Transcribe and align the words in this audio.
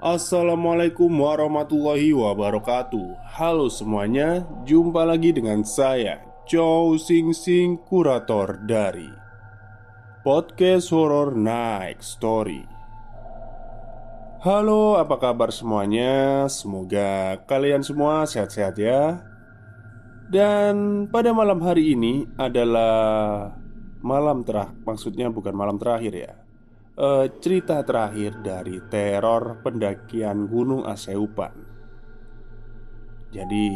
Assalamualaikum 0.00 1.12
warahmatullahi 1.12 2.16
wabarakatuh. 2.16 3.20
Halo 3.36 3.68
semuanya, 3.68 4.48
jumpa 4.64 5.04
lagi 5.04 5.28
dengan 5.28 5.60
saya 5.60 6.24
Chow 6.48 6.96
Sing 6.96 7.36
Sing, 7.36 7.76
kurator 7.76 8.64
dari 8.64 9.12
Podcast 10.24 10.88
Horror 10.88 11.36
Night 11.36 12.00
Story. 12.00 12.64
Halo, 14.40 14.96
apa 14.96 15.20
kabar 15.20 15.52
semuanya? 15.52 16.48
Semoga 16.48 17.44
kalian 17.44 17.84
semua 17.84 18.24
sehat-sehat 18.24 18.80
ya. 18.80 19.20
Dan 20.32 21.12
pada 21.12 21.36
malam 21.36 21.60
hari 21.60 21.92
ini 21.92 22.24
adalah 22.40 23.52
malam 24.00 24.48
terakhir 24.48 24.80
Maksudnya 24.80 25.28
bukan 25.28 25.52
malam 25.52 25.76
terakhir 25.76 26.16
ya 26.16 26.39
uh, 27.00 27.26
cerita 27.40 27.80
terakhir 27.82 28.44
dari 28.44 28.78
teror 28.92 29.64
pendakian 29.64 30.44
Gunung 30.46 30.84
Aseupan. 30.84 31.56
Jadi, 33.32 33.66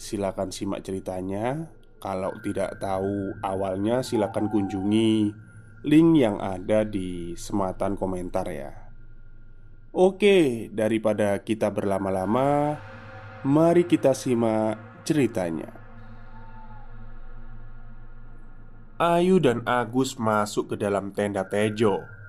silakan 0.00 0.48
simak 0.48 0.80
ceritanya. 0.80 1.68
Kalau 2.00 2.32
tidak 2.40 2.80
tahu 2.80 3.36
awalnya, 3.44 4.00
silakan 4.00 4.48
kunjungi 4.48 5.36
link 5.84 6.10
yang 6.16 6.40
ada 6.40 6.80
di 6.88 7.36
sematan 7.36 8.00
komentar 8.00 8.48
ya. 8.48 8.72
Oke, 9.92 10.70
daripada 10.72 11.36
kita 11.44 11.68
berlama-lama, 11.68 12.78
mari 13.44 13.84
kita 13.84 14.16
simak 14.16 15.04
ceritanya. 15.04 15.76
Ayu 19.00 19.40
dan 19.42 19.66
Agus 19.66 20.14
masuk 20.20 20.72
ke 20.72 20.76
dalam 20.78 21.10
tenda 21.10 21.42
Tejo 21.48 22.19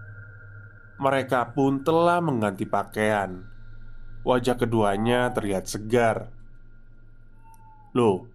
mereka 1.02 1.50
pun 1.50 1.82
telah 1.82 2.22
mengganti 2.22 2.70
pakaian. 2.70 3.42
Wajah 4.22 4.54
keduanya 4.54 5.34
terlihat 5.34 5.66
segar. 5.66 6.30
Loh, 7.98 8.30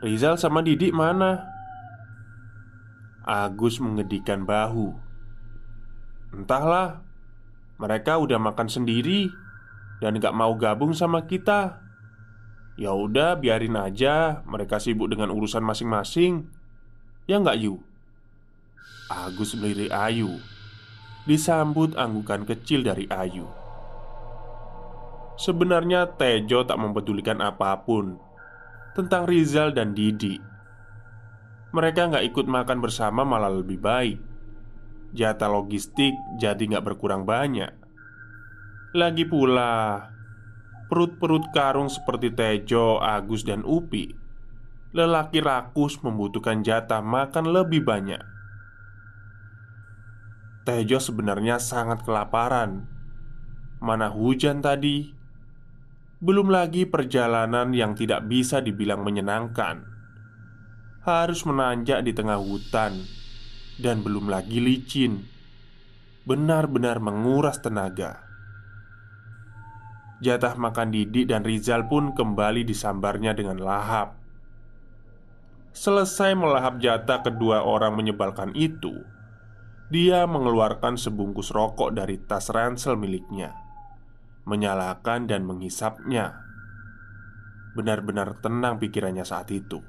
Rizal 0.00 0.40
sama 0.40 0.64
Didik 0.64 0.96
mana? 0.96 1.44
Agus 3.20 3.76
mengedikan 3.84 4.48
bahu. 4.48 4.96
Entahlah, 6.32 7.04
mereka 7.76 8.16
udah 8.16 8.40
makan 8.40 8.66
sendiri 8.72 9.28
dan 10.00 10.16
gak 10.16 10.32
mau 10.32 10.56
gabung 10.56 10.96
sama 10.96 11.28
kita. 11.28 11.84
Ya 12.80 12.96
udah, 12.96 13.36
biarin 13.36 13.76
aja 13.76 14.40
mereka 14.48 14.80
sibuk 14.80 15.12
dengan 15.12 15.30
urusan 15.30 15.62
masing-masing. 15.62 16.48
Ya 17.28 17.38
nggak 17.38 17.60
Yu? 17.60 17.78
Agus 19.06 19.54
melirik 19.54 19.94
Ayu 19.94 20.53
disambut 21.24 21.96
anggukan 21.96 22.44
kecil 22.44 22.84
dari 22.84 23.08
Ayu. 23.08 23.48
Sebenarnya 25.40 26.14
Tejo 26.14 26.62
tak 26.62 26.78
mempedulikan 26.78 27.40
apa 27.40 27.80
pun 27.82 28.20
tentang 28.94 29.26
Rizal 29.26 29.74
dan 29.74 29.96
Didi. 29.96 30.38
Mereka 31.74 32.12
nggak 32.12 32.24
ikut 32.30 32.46
makan 32.46 32.78
bersama 32.78 33.26
malah 33.26 33.50
lebih 33.50 33.82
baik. 33.82 34.20
Jatah 35.10 35.50
logistik 35.50 36.14
jadi 36.38 36.60
nggak 36.60 36.86
berkurang 36.86 37.26
banyak. 37.26 37.72
Lagi 38.94 39.26
pula, 39.26 40.06
perut-perut 40.86 41.50
karung 41.50 41.90
seperti 41.90 42.30
Tejo, 42.30 43.02
Agus, 43.02 43.42
dan 43.42 43.66
Upi 43.66 44.14
Lelaki 44.94 45.42
rakus 45.42 45.98
membutuhkan 46.06 46.62
jatah 46.62 47.02
makan 47.02 47.50
lebih 47.50 47.82
banyak 47.82 48.33
Tejo 50.64 50.96
sebenarnya 50.96 51.60
sangat 51.60 52.08
kelaparan. 52.08 52.88
Mana 53.84 54.08
hujan 54.08 54.64
tadi, 54.64 55.12
belum 56.24 56.48
lagi 56.48 56.88
perjalanan 56.88 57.76
yang 57.76 57.92
tidak 57.92 58.24
bisa 58.24 58.64
dibilang 58.64 59.04
menyenangkan. 59.04 59.84
Harus 61.04 61.44
menanjak 61.44 62.00
di 62.00 62.16
tengah 62.16 62.40
hutan, 62.40 62.96
dan 63.76 64.00
belum 64.00 64.32
lagi 64.32 64.56
licin. 64.56 65.28
Benar-benar 66.24 66.96
menguras 66.96 67.60
tenaga. 67.60 68.24
Jatah 70.24 70.56
makan 70.56 70.88
Didi 70.88 71.28
dan 71.28 71.44
Rizal 71.44 71.84
pun 71.92 72.16
kembali 72.16 72.64
disambarnya 72.64 73.36
dengan 73.36 73.60
lahap. 73.60 74.16
Selesai 75.76 76.32
melahap 76.32 76.80
jatah 76.80 77.20
kedua 77.20 77.60
orang 77.60 77.92
menyebalkan 77.92 78.56
itu, 78.56 79.04
dia 79.92 80.24
mengeluarkan 80.24 80.96
sebungkus 80.96 81.52
rokok 81.52 81.92
dari 81.92 82.16
tas 82.24 82.48
ransel 82.48 82.96
miliknya, 82.96 83.52
menyalakan 84.48 85.28
dan 85.28 85.44
menghisapnya. 85.44 86.40
Benar-benar 87.74 88.38
tenang 88.40 88.78
pikirannya 88.78 89.26
saat 89.26 89.50
itu. 89.50 89.82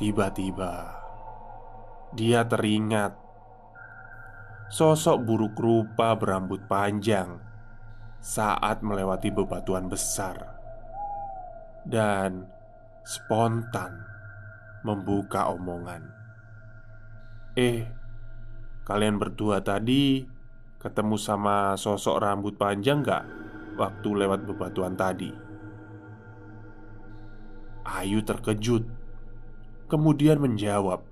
Tiba-tiba 0.00 0.98
dia 2.16 2.44
teringat 2.48 3.16
sosok 4.72 5.20
buruk 5.24 5.56
rupa 5.60 6.16
berambut 6.16 6.64
panjang 6.64 7.40
saat 8.22 8.80
melewati 8.80 9.28
bebatuan 9.28 9.92
besar 9.92 10.56
dan 11.84 12.48
spontan 13.04 14.06
membuka 14.86 15.50
omongan. 15.50 16.21
Eh, 17.52 17.84
kalian 18.88 19.20
berdua 19.20 19.60
tadi 19.60 20.24
ketemu 20.80 21.20
sama 21.20 21.76
sosok 21.76 22.24
rambut 22.24 22.56
panjang 22.56 23.04
gak 23.04 23.28
waktu 23.76 24.08
lewat 24.08 24.48
bebatuan 24.48 24.96
tadi? 24.96 25.28
Ayu 27.84 28.24
terkejut 28.24 28.88
Kemudian 29.84 30.40
menjawab 30.40 31.04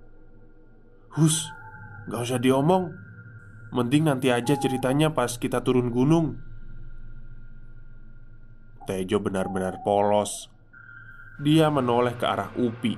Hus, 1.12 1.44
gak 2.08 2.24
usah 2.24 2.40
diomong. 2.40 2.88
Mending 3.76 4.08
nanti 4.08 4.32
aja 4.32 4.56
ceritanya 4.56 5.12
pas 5.12 5.36
kita 5.36 5.60
turun 5.60 5.92
gunung. 5.92 6.40
Tejo 8.88 9.20
benar-benar 9.20 9.84
polos. 9.84 10.48
Dia 11.36 11.68
menoleh 11.68 12.16
ke 12.16 12.24
arah 12.24 12.52
Upi 12.56 12.96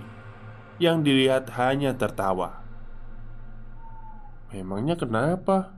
Yang 0.78 0.98
dilihat 1.06 1.44
hanya 1.58 1.94
tertawa 1.94 2.61
Memangnya 4.52 5.00
kenapa? 5.00 5.72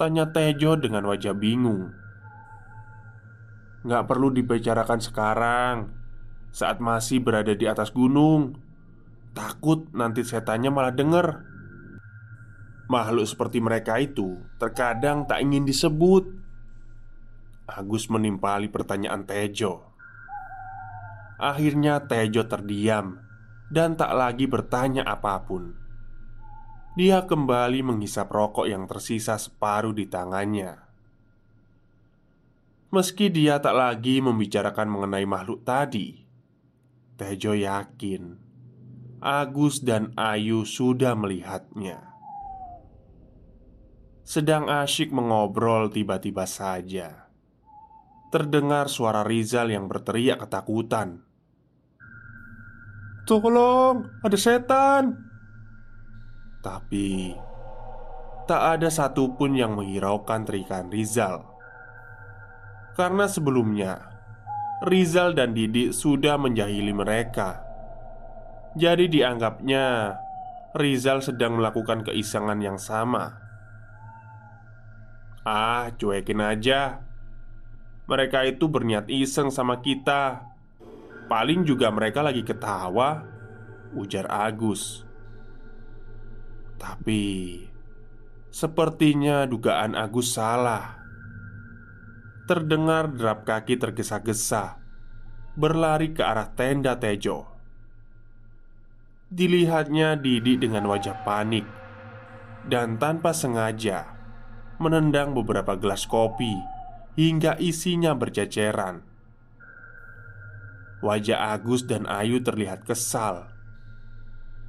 Tanya 0.00 0.32
Tejo 0.32 0.76
dengan 0.80 1.04
wajah 1.04 1.36
bingung. 1.36 1.92
Gak 3.86 4.08
perlu 4.08 4.34
dibicarakan 4.34 4.98
sekarang 4.98 5.76
Saat 6.50 6.80
masih 6.80 7.20
berada 7.20 7.52
di 7.52 7.68
atas 7.68 7.92
gunung. 7.92 8.56
Takut 9.36 9.92
nanti 9.92 10.24
setannya 10.24 10.72
malah 10.72 10.96
denger. 10.96 11.44
Makhluk 12.88 13.28
seperti 13.28 13.60
mereka 13.60 14.00
itu 14.00 14.40
Terkadang 14.56 15.28
tak 15.28 15.44
ingin 15.44 15.68
disebut. 15.68 16.24
Agus 17.68 18.08
menimpali 18.08 18.72
pertanyaan 18.72 19.28
Tejo. 19.28 19.92
Akhirnya 21.36 22.00
Tejo 22.08 22.48
terdiam 22.48 23.20
dan 23.68 23.98
tak 23.98 24.16
lagi 24.16 24.48
bertanya 24.48 25.04
apa 25.04 25.44
pun. 25.44 25.85
Dia 26.96 27.28
kembali 27.28 27.84
menghisap 27.84 28.32
rokok 28.32 28.64
yang 28.72 28.88
tersisa 28.88 29.36
separuh 29.36 29.92
di 29.92 30.08
tangannya. 30.08 30.80
Meski 32.88 33.28
dia 33.28 33.60
tak 33.60 33.76
lagi 33.76 34.24
membicarakan 34.24 34.88
mengenai 34.88 35.28
makhluk 35.28 35.60
tadi, 35.60 36.24
Tejo 37.20 37.52
yakin 37.52 38.40
Agus 39.20 39.84
dan 39.84 40.16
Ayu 40.16 40.64
sudah 40.64 41.12
melihatnya. 41.12 42.16
Sedang 44.24 44.72
asyik 44.72 45.12
mengobrol, 45.12 45.92
tiba-tiba 45.92 46.48
saja 46.48 47.28
terdengar 48.32 48.88
suara 48.88 49.20
Rizal 49.20 49.68
yang 49.68 49.84
berteriak 49.84 50.48
ketakutan. 50.48 51.28
"Tolong, 53.28 54.08
ada 54.24 54.38
setan!" 54.40 55.25
Tapi 56.66 57.30
tak 58.50 58.78
ada 58.78 58.90
satupun 58.90 59.54
yang 59.54 59.78
menghiraukan 59.78 60.42
teriakan 60.42 60.90
Rizal. 60.90 61.46
Karena 62.98 63.30
sebelumnya 63.30 64.02
Rizal 64.82 65.38
dan 65.38 65.54
Didi 65.54 65.94
sudah 65.94 66.34
menjahili 66.34 66.90
mereka. 66.90 67.62
Jadi 68.74 69.06
dianggapnya 69.06 70.18
Rizal 70.74 71.22
sedang 71.22 71.62
melakukan 71.62 72.02
keisangan 72.02 72.58
yang 72.58 72.82
sama. 72.82 73.38
Ah, 75.46 75.94
cuekin 75.94 76.42
aja. 76.42 76.98
Mereka 78.10 78.42
itu 78.50 78.66
berniat 78.66 79.06
iseng 79.06 79.54
sama 79.54 79.78
kita. 79.78 80.42
Paling 81.30 81.62
juga 81.62 81.94
mereka 81.94 82.26
lagi 82.26 82.42
ketawa, 82.42 83.22
ujar 83.94 84.26
Agus. 84.26 85.05
Tapi 86.76 87.64
sepertinya 88.52 89.48
dugaan 89.48 89.96
Agus 89.96 90.36
salah. 90.36 91.00
Terdengar 92.46 93.10
derap 93.10 93.42
kaki 93.42 93.74
tergesa-gesa 93.80 94.78
berlari 95.56 96.12
ke 96.12 96.20
arah 96.20 96.52
tenda 96.52 97.00
Tejo. 97.00 97.48
Dilihatnya 99.32 100.14
Didi 100.14 100.60
dengan 100.60 100.86
wajah 100.86 101.26
panik 101.26 101.66
dan 102.68 103.00
tanpa 103.00 103.32
sengaja 103.32 104.14
menendang 104.76 105.32
beberapa 105.32 105.74
gelas 105.74 106.04
kopi 106.04 106.54
hingga 107.16 107.56
isinya 107.58 108.12
berceceran. 108.12 109.02
Wajah 111.00 111.56
Agus 111.56 111.88
dan 111.88 112.04
Ayu 112.04 112.44
terlihat 112.44 112.84
kesal 112.84 113.55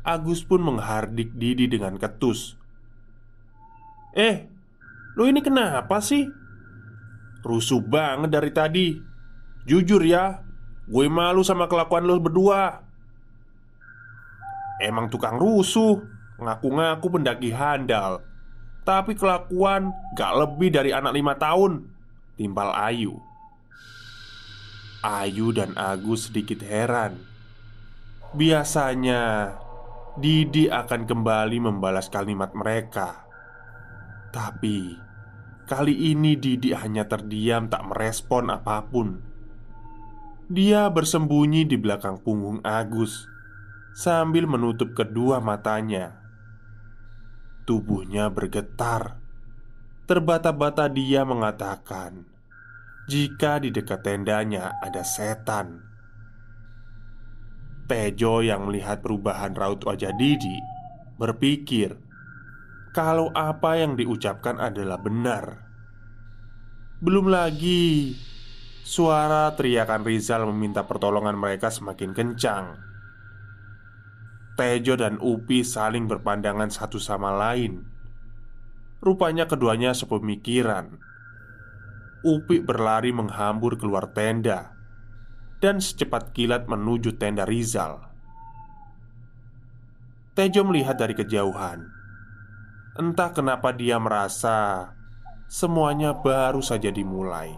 Agus 0.08 0.40
pun 0.40 0.64
menghardik 0.64 1.36
Didi 1.36 1.68
dengan 1.68 2.00
ketus. 2.00 2.56
"Eh, 4.16 4.48
lo 5.20 5.28
ini 5.28 5.44
kenapa 5.44 6.00
sih? 6.00 6.32
Rusuh 7.44 7.84
banget 7.84 8.32
dari 8.32 8.52
tadi. 8.56 8.88
Jujur 9.68 10.00
ya, 10.08 10.48
gue 10.88 11.12
malu 11.12 11.44
sama 11.44 11.68
kelakuan 11.68 12.08
lo 12.08 12.24
berdua." 12.24 12.88
Emang 14.80 15.12
tukang 15.12 15.36
rusuh, 15.36 16.00
ngaku-ngaku 16.40 17.08
pendaki 17.20 17.52
handal, 17.52 18.24
tapi 18.88 19.12
kelakuan 19.12 19.92
gak 20.16 20.40
lebih 20.40 20.72
dari 20.72 20.96
anak 20.96 21.12
lima 21.12 21.36
tahun. 21.36 21.84
Timpal 22.40 22.72
Ayu. 22.72 23.20
Ayu 25.04 25.52
dan 25.52 25.76
Agus 25.76 26.32
sedikit 26.32 26.64
heran. 26.64 27.20
Biasanya 28.38 29.56
Didi 30.18 30.66
akan 30.66 31.06
kembali 31.06 31.62
membalas 31.62 32.10
kalimat 32.10 32.50
mereka. 32.58 33.30
Tapi 34.34 34.98
kali 35.70 35.94
ini 36.10 36.34
Didi 36.34 36.74
hanya 36.74 37.06
terdiam, 37.06 37.70
tak 37.70 37.86
merespon 37.86 38.50
apa 38.50 38.82
pun. 38.90 39.22
Dia 40.50 40.90
bersembunyi 40.90 41.70
di 41.70 41.78
belakang 41.78 42.18
punggung 42.26 42.66
Agus 42.66 43.30
sambil 43.94 44.50
menutup 44.50 44.98
kedua 44.98 45.38
matanya. 45.38 46.18
Tubuhnya 47.70 48.34
bergetar. 48.34 49.22
Terbata-bata 50.10 50.90
dia 50.90 51.30
mengatakan, 51.30 52.26
"Jika 53.06 53.62
di 53.62 53.70
dekat 53.70 54.02
tendanya 54.02 54.82
ada 54.82 55.06
setan." 55.06 55.87
Tejo 57.88 58.44
yang 58.44 58.68
melihat 58.68 59.00
perubahan 59.00 59.56
raut 59.56 59.80
wajah 59.80 60.12
Didi 60.12 60.60
berpikir 61.16 61.96
kalau 62.92 63.32
apa 63.32 63.80
yang 63.80 63.96
diucapkan 63.96 64.60
adalah 64.60 65.00
benar. 65.00 65.64
Belum 67.00 67.32
lagi 67.32 68.12
suara 68.84 69.56
teriakan 69.56 70.04
Rizal 70.04 70.44
meminta 70.52 70.84
pertolongan 70.84 71.40
mereka 71.40 71.72
semakin 71.72 72.12
kencang. 72.12 72.76
Tejo 74.60 75.00
dan 75.00 75.16
Upi 75.24 75.64
saling 75.64 76.12
berpandangan 76.12 76.68
satu 76.68 77.00
sama 77.00 77.32
lain. 77.32 77.88
Rupanya 79.00 79.48
keduanya 79.48 79.96
sepemikiran. 79.96 81.00
Upi 82.26 82.60
berlari 82.60 83.16
menghambur 83.16 83.80
keluar 83.80 84.12
tenda 84.12 84.77
dan 85.58 85.82
secepat 85.82 86.34
kilat 86.38 86.70
menuju 86.70 87.18
tenda 87.18 87.46
Rizal. 87.46 87.98
Tejo 90.38 90.62
melihat 90.70 91.02
dari 91.02 91.18
kejauhan. 91.18 91.82
Entah 92.98 93.34
kenapa 93.34 93.74
dia 93.74 93.98
merasa 93.98 94.90
semuanya 95.50 96.14
baru 96.14 96.62
saja 96.62 96.94
dimulai. 96.94 97.54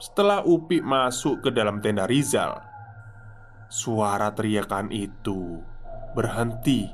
Setelah 0.00 0.44
Upi 0.44 0.80
masuk 0.80 1.44
ke 1.44 1.50
dalam 1.52 1.80
tenda 1.84 2.08
Rizal, 2.08 2.60
suara 3.68 4.32
teriakan 4.32 4.88
itu 4.88 5.60
berhenti, 6.16 6.88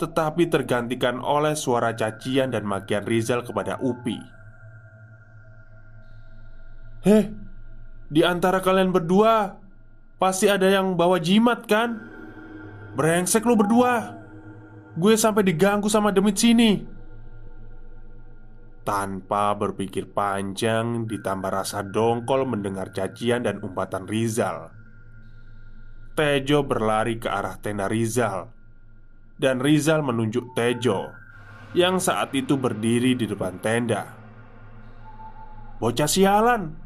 tetapi 0.00 0.48
tergantikan 0.48 1.20
oleh 1.20 1.52
suara 1.52 1.92
cacian 1.92 2.52
dan 2.52 2.64
makian 2.64 3.04
Rizal 3.04 3.44
kepada 3.44 3.76
Upi. 3.84 4.16
"Heh, 7.04 7.43
di 8.08 8.20
antara 8.24 8.60
kalian 8.60 8.92
berdua 8.92 9.64
Pasti 10.24 10.46
ada 10.46 10.70
yang 10.70 10.94
bawa 10.94 11.18
jimat 11.18 11.66
kan? 11.66 12.00
Brengsek 12.94 13.42
lu 13.44 13.58
berdua. 13.58 14.14
Gue 14.94 15.18
sampai 15.18 15.42
diganggu 15.42 15.90
sama 15.90 16.14
demit 16.14 16.38
sini. 16.38 16.86
Tanpa 18.84 19.56
berpikir 19.56 20.12
panjang 20.12 21.08
Ditambah 21.08 21.50
rasa 21.52 21.84
dongkol 21.84 22.48
mendengar 22.48 22.88
cacian 22.94 23.42
dan 23.42 23.58
umpatan 23.58 24.06
Rizal. 24.06 24.70
Tejo 26.14 26.62
berlari 26.62 27.18
ke 27.18 27.26
arah 27.26 27.58
tenda 27.58 27.90
Rizal. 27.90 28.54
Dan 29.34 29.58
Rizal 29.58 30.06
menunjuk 30.06 30.54
Tejo 30.54 31.10
Yang 31.74 32.06
saat 32.06 32.30
itu 32.38 32.54
berdiri 32.54 33.18
di 33.18 33.26
depan 33.26 33.58
tenda. 33.58 34.14
Bocah 35.82 36.06
sialan 36.06 36.83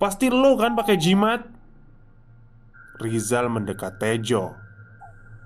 Pasti 0.00 0.32
lo 0.32 0.56
kan 0.56 0.72
pakai 0.72 0.96
jimat. 0.96 1.44
Rizal 2.96 3.52
mendekat 3.52 4.00
Tejo. 4.00 4.56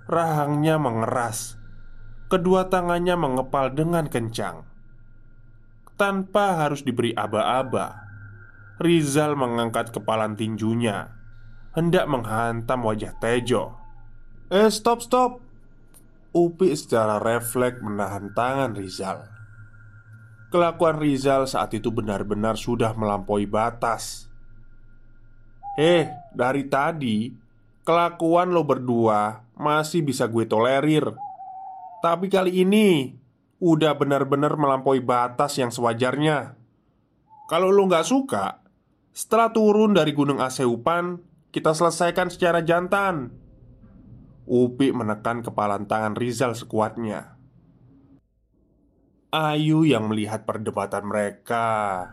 Rahangnya 0.06 0.78
mengeras. 0.78 1.58
Kedua 2.30 2.70
tangannya 2.70 3.18
mengepal 3.18 3.74
dengan 3.74 4.06
kencang. 4.06 4.62
Tanpa 5.98 6.54
harus 6.62 6.86
diberi 6.86 7.14
aba-aba 7.14 8.02
Rizal 8.82 9.38
mengangkat 9.38 9.94
kepalan 9.94 10.34
tinjunya 10.34 11.14
Hendak 11.74 12.10
menghantam 12.10 12.82
wajah 12.82 13.14
Tejo. 13.18 13.74
Eh 14.50 14.70
stop 14.70 15.02
stop. 15.02 15.42
Upi 16.34 16.74
secara 16.74 17.18
refleks 17.18 17.82
menahan 17.82 18.30
tangan 18.34 18.74
Rizal. 18.74 19.26
Kelakuan 20.54 21.02
Rizal 21.02 21.50
saat 21.50 21.74
itu 21.74 21.90
benar-benar 21.90 22.54
sudah 22.54 22.94
melampaui 22.94 23.46
batas 23.46 24.33
Eh, 25.74 26.06
dari 26.30 26.70
tadi 26.70 27.34
kelakuan 27.82 28.54
lo 28.54 28.62
berdua 28.62 29.42
masih 29.58 30.06
bisa 30.06 30.30
gue 30.30 30.46
tolerir. 30.46 31.10
Tapi 31.98 32.30
kali 32.30 32.62
ini 32.62 33.10
udah 33.58 33.98
benar-benar 33.98 34.54
melampaui 34.54 35.02
batas 35.02 35.58
yang 35.58 35.74
sewajarnya. 35.74 36.54
Kalau 37.50 37.74
lo 37.74 37.90
nggak 37.90 38.06
suka, 38.06 38.62
setelah 39.10 39.50
turun 39.50 39.94
dari 39.98 40.14
Gunung 40.14 40.38
Aseupan, 40.38 41.18
kita 41.50 41.74
selesaikan 41.74 42.30
secara 42.30 42.62
jantan. 42.62 43.34
Upi 44.44 44.92
menekan 44.92 45.40
kepalan 45.40 45.88
tangan 45.88 46.14
Rizal 46.14 46.52
sekuatnya. 46.54 47.34
Ayu 49.34 49.82
yang 49.82 50.06
melihat 50.06 50.46
perdebatan 50.46 51.10
mereka 51.10 52.06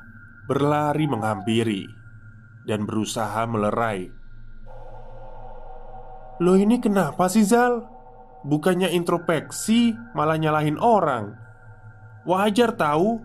berlari 0.49 1.05
menghampiri. 1.05 2.00
Dan 2.65 2.85
berusaha 2.85 3.45
melerai. 3.49 4.21
Lo 6.41 6.57
ini 6.57 6.81
kenapa 6.81 7.29
sih 7.29 7.45
Zal? 7.45 7.85
Bukannya 8.41 8.89
introspeksi 8.97 9.93
malah 10.17 10.41
nyalahin 10.41 10.81
orang 10.81 11.37
Wajar 12.25 12.73
tahu 12.73 13.21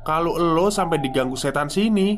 Kalau 0.00 0.40
lo 0.40 0.72
sampai 0.72 0.96
diganggu 1.04 1.36
setan 1.36 1.68
sini 1.68 2.16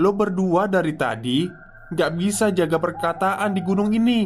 Lo 0.00 0.16
berdua 0.16 0.64
dari 0.64 0.96
tadi 0.96 1.44
Gak 1.92 2.16
bisa 2.16 2.48
jaga 2.48 2.80
perkataan 2.80 3.52
di 3.52 3.60
gunung 3.60 3.92
ini 3.92 4.24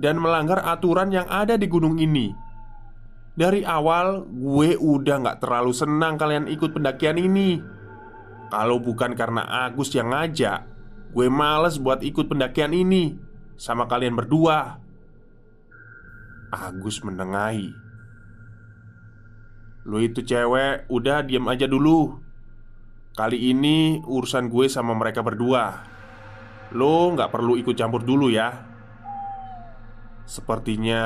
Dan 0.00 0.16
melanggar 0.16 0.64
aturan 0.64 1.12
yang 1.12 1.28
ada 1.28 1.60
di 1.60 1.68
gunung 1.68 2.00
ini 2.00 2.32
Dari 3.36 3.68
awal 3.68 4.24
gue 4.24 4.80
udah 4.80 5.16
gak 5.28 5.44
terlalu 5.44 5.76
senang 5.76 6.16
kalian 6.16 6.48
ikut 6.48 6.72
pendakian 6.72 7.20
ini 7.20 7.60
Kalau 8.46 8.78
bukan 8.78 9.18
karena 9.18 9.42
Agus 9.66 9.90
yang 9.94 10.14
ngajak 10.14 10.66
Gue 11.10 11.26
males 11.32 11.80
buat 11.80 12.04
ikut 12.04 12.28
pendakian 12.30 12.76
ini 12.76 13.16
Sama 13.56 13.88
kalian 13.88 14.12
berdua. 14.12 14.78
Agus 16.52 17.00
menengahi. 17.02 17.72
Lu 19.86 20.02
itu 20.02 20.20
cewek, 20.22 20.90
udah 20.90 21.22
diam 21.22 21.46
aja 21.46 21.70
dulu. 21.70 22.18
Kali 23.16 23.54
ini 23.54 24.02
urusan 24.04 24.52
gue 24.52 24.66
sama 24.68 24.92
mereka 24.92 25.24
berdua. 25.24 25.86
Lo 26.74 27.14
nggak 27.14 27.32
perlu 27.32 27.54
ikut 27.56 27.72
campur 27.78 28.02
dulu 28.02 28.28
ya. 28.28 28.50
Sepertinya 30.26 31.02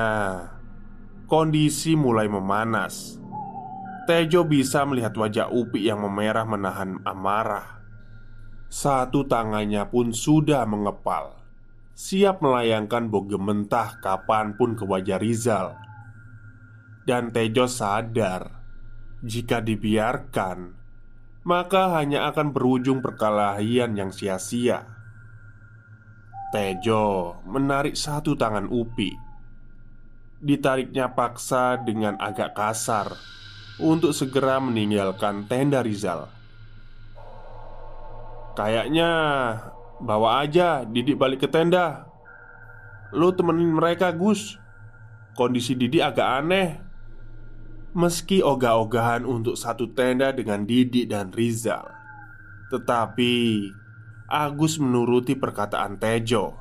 Kondisi 1.31 1.95
mulai 1.95 2.27
memanas 2.27 3.20
Tejo 4.09 4.49
bisa 4.49 4.89
melihat 4.89 5.13
wajah 5.13 5.53
Upi 5.53 5.85
yang 5.85 6.01
memerah 6.01 6.49
menahan 6.49 7.05
amarah. 7.05 7.85
Satu 8.71 9.29
tangannya 9.29 9.85
pun 9.93 10.15
sudah 10.17 10.65
mengepal. 10.65 11.37
Siap 11.93 12.41
melayangkan 12.41 13.13
boge 13.13 13.37
mentah 13.37 14.01
kapan 14.01 14.57
pun 14.57 14.73
ke 14.73 14.89
wajah 14.89 15.21
Rizal. 15.21 15.77
Dan 17.05 17.35
Tejo 17.35 17.69
sadar 17.69 18.63
Jika 19.21 19.61
dibiarkan 19.61 20.81
Maka 21.45 21.99
hanya 22.01 22.31
akan 22.31 22.53
berujung 22.57 23.01
perkelahian 23.05 23.97
yang 23.99 24.13
sia-sia. 24.15 24.87
Tejo 26.55 27.37
menarik 27.45 27.99
satu 27.99 28.37
tangan 28.39 28.71
Upi. 28.71 29.13
Ditariknya 30.41 31.13
paksa 31.13 31.81
dengan 31.85 32.17
agak 32.17 32.57
kasar 32.57 33.40
Untuk 33.81 34.13
segera 34.13 34.61
meninggalkan 34.61 35.49
tenda 35.49 35.81
Rizal. 35.81 36.29
Kayaknya 38.53 39.11
Bawa 40.01 40.41
aja 40.41 40.89
Didik 40.89 41.21
balik 41.21 41.45
ke 41.45 41.49
tenda. 41.49 42.09
Lu 43.13 43.37
temenin 43.37 43.69
mereka 43.69 44.09
Gus. 44.17 44.57
Kondisi 45.37 45.77
Didi 45.77 46.01
agak 46.01 46.45
aneh. 46.45 46.81
Meski 47.93 48.41
ogah-ogahan 48.41 49.27
untuk 49.27 49.59
satu 49.59 49.91
tenda 49.93 50.31
dengan 50.31 50.63
Didi 50.63 51.11
dan 51.11 51.35
Rizal 51.35 51.91
Tetapi 52.71 53.67
Agus 54.31 54.79
menuruti 54.79 55.35
perkataan 55.35 55.99
Tejo. 55.99 56.55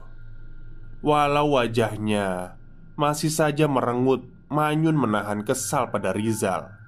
Walau 1.05 1.53
wajahnya 1.53 2.57
masih 2.97 3.29
saja 3.29 3.69
merengut 3.69 4.25
Manyun 4.49 4.97
menahan 4.97 5.45
kesal 5.45 5.93
pada 5.93 6.09
Rizal 6.09 6.78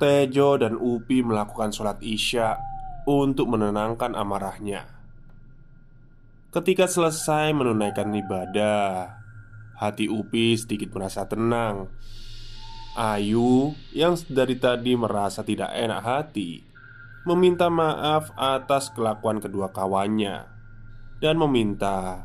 Tejo 0.00 0.56
dan 0.56 0.80
Upi 0.80 1.20
melakukan 1.20 1.76
sholat 1.76 2.00
isya 2.00 2.56
Untuk 3.04 3.52
menenangkan 3.52 4.16
amarahnya 4.16 4.88
Ketika 6.50 6.90
selesai 6.90 7.54
menunaikan 7.54 8.10
ibadah, 8.10 9.22
hati 9.78 10.10
Upi 10.10 10.58
sedikit 10.58 10.90
merasa 10.90 11.22
tenang. 11.30 11.86
Ayu 12.98 13.78
yang 13.94 14.18
dari 14.26 14.58
tadi 14.58 14.98
merasa 14.98 15.46
tidak 15.46 15.70
enak 15.70 16.02
hati 16.02 16.66
meminta 17.22 17.70
maaf 17.70 18.34
atas 18.34 18.90
kelakuan 18.90 19.38
kedua 19.38 19.70
kawannya 19.70 20.48
dan 21.22 21.38
meminta 21.38 22.24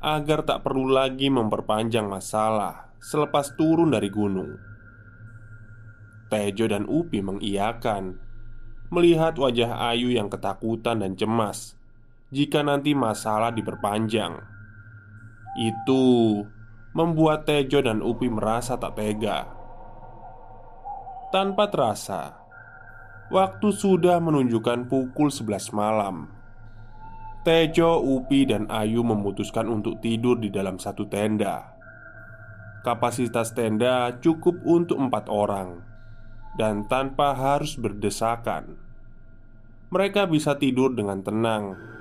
agar 0.00 0.46
tak 0.46 0.64
perlu 0.64 0.88
lagi 0.88 1.28
memperpanjang 1.28 2.08
masalah 2.08 2.96
selepas 3.02 3.52
turun 3.60 3.92
dari 3.92 4.08
gunung. 4.08 4.75
Tejo 6.26 6.66
dan 6.66 6.84
Upi 6.90 7.22
mengiyakan 7.22 8.18
melihat 8.90 9.34
wajah 9.38 9.90
Ayu 9.90 10.14
yang 10.14 10.30
ketakutan 10.30 11.02
dan 11.02 11.18
cemas 11.18 11.74
jika 12.34 12.62
nanti 12.62 12.94
masalah 12.94 13.54
diperpanjang. 13.54 14.34
Itu 15.56 16.42
membuat 16.92 17.46
Tejo 17.46 17.80
dan 17.80 18.02
Upi 18.02 18.26
merasa 18.26 18.76
tak 18.76 18.98
tega. 18.98 19.46
Tanpa 21.30 21.68
terasa, 21.68 22.38
waktu 23.28 23.68
sudah 23.74 24.22
menunjukkan 24.22 24.86
pukul 24.88 25.28
11 25.28 25.74
malam. 25.74 26.30
Tejo, 27.46 28.02
Upi, 28.02 28.42
dan 28.42 28.66
Ayu 28.66 29.06
memutuskan 29.06 29.70
untuk 29.70 30.02
tidur 30.02 30.34
di 30.34 30.50
dalam 30.50 30.82
satu 30.82 31.06
tenda. 31.06 31.78
Kapasitas 32.82 33.54
tenda 33.54 34.18
cukup 34.18 34.62
untuk 34.66 34.98
empat 34.98 35.30
orang, 35.30 35.78
dan 36.56 36.88
tanpa 36.88 37.36
harus 37.36 37.76
berdesakan, 37.76 38.80
mereka 39.92 40.26
bisa 40.26 40.56
tidur 40.58 40.92
dengan 40.96 41.22
tenang 41.22 41.96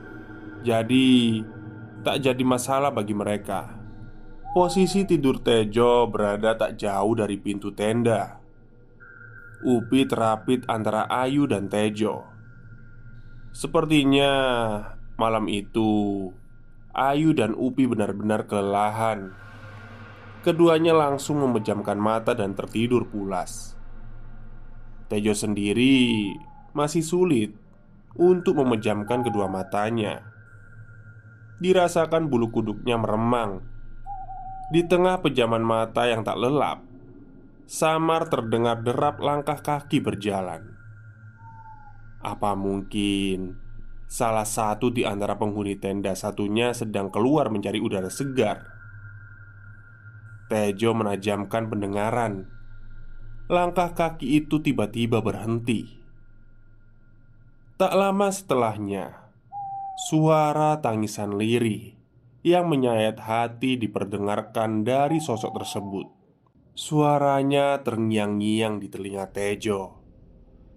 jadi, 0.65 1.45
tak 2.01 2.25
jadi 2.25 2.41
masalah 2.41 2.89
bagi 2.89 3.13
mereka. 3.13 3.69
Posisi 4.57 5.05
tidur 5.05 5.37
Tejo 5.37 6.09
berada 6.09 6.57
tak 6.57 6.81
jauh 6.81 7.13
dari 7.13 7.37
pintu 7.37 7.69
tenda. 7.69 8.41
Upi 9.61 10.09
terapit 10.09 10.65
antara 10.65 11.05
Ayu 11.05 11.45
dan 11.45 11.69
Tejo. 11.69 12.25
Sepertinya 13.53 14.31
malam 15.21 15.45
itu 15.45 16.33
Ayu 16.97 17.37
dan 17.37 17.53
Upi 17.53 17.85
benar-benar 17.85 18.49
kelelahan. 18.49 19.37
Keduanya 20.41 20.97
langsung 20.97 21.45
memejamkan 21.45 22.01
mata 22.01 22.33
dan 22.33 22.57
tertidur 22.57 23.05
pulas. 23.05 23.74
Tejo 25.05 25.33
sendiri 25.37 26.33
masih 26.73 27.05
sulit 27.05 27.53
untuk 28.17 28.57
memejamkan 28.57 29.21
kedua 29.21 29.45
matanya 29.45 30.35
dirasakan 31.59 32.27
bulu 32.27 32.51
kuduknya 32.51 32.99
meremang. 32.99 33.63
Di 34.73 34.81
tengah 34.83 35.21
pejaman 35.21 35.61
mata 35.61 36.09
yang 36.09 36.25
tak 36.25 36.41
lelap, 36.41 36.81
samar 37.69 38.27
terdengar 38.27 38.81
derap 38.81 39.21
langkah 39.21 39.61
kaki 39.61 40.01
berjalan. 40.01 40.73
Apa 42.25 42.57
mungkin 42.57 43.61
salah 44.09 44.45
satu 44.45 44.89
di 44.89 45.05
antara 45.05 45.37
penghuni 45.37 45.77
tenda 45.77 46.17
satunya 46.17 46.73
sedang 46.73 47.13
keluar 47.13 47.53
mencari 47.53 47.77
udara 47.77 48.09
segar? 48.09 48.73
Tejo 50.49 50.97
menajamkan 50.97 51.69
pendengaran. 51.69 52.49
Langkah 53.45 53.93
kaki 53.93 54.41
itu 54.41 54.57
tiba-tiba 54.57 55.21
berhenti. 55.21 55.85
Tak 57.77 57.93
lama 57.93 58.33
setelahnya, 58.33 59.25
Suara 59.95 60.81
tangisan 60.81 61.37
lirih 61.37 61.93
yang 62.41 62.67
menyayat 62.67 63.21
hati 63.21 63.77
diperdengarkan 63.77 64.81
dari 64.81 65.21
sosok 65.21 65.61
tersebut. 65.61 66.09
Suaranya 66.73 67.85
terngiang-ngiang 67.85 68.81
di 68.81 68.89
telinga 68.89 69.29
Tejo, 69.29 70.03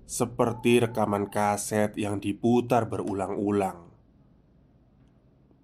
seperti 0.04 0.84
rekaman 0.84 1.32
kaset 1.32 1.96
yang 1.96 2.20
diputar 2.20 2.84
berulang-ulang. 2.86 3.88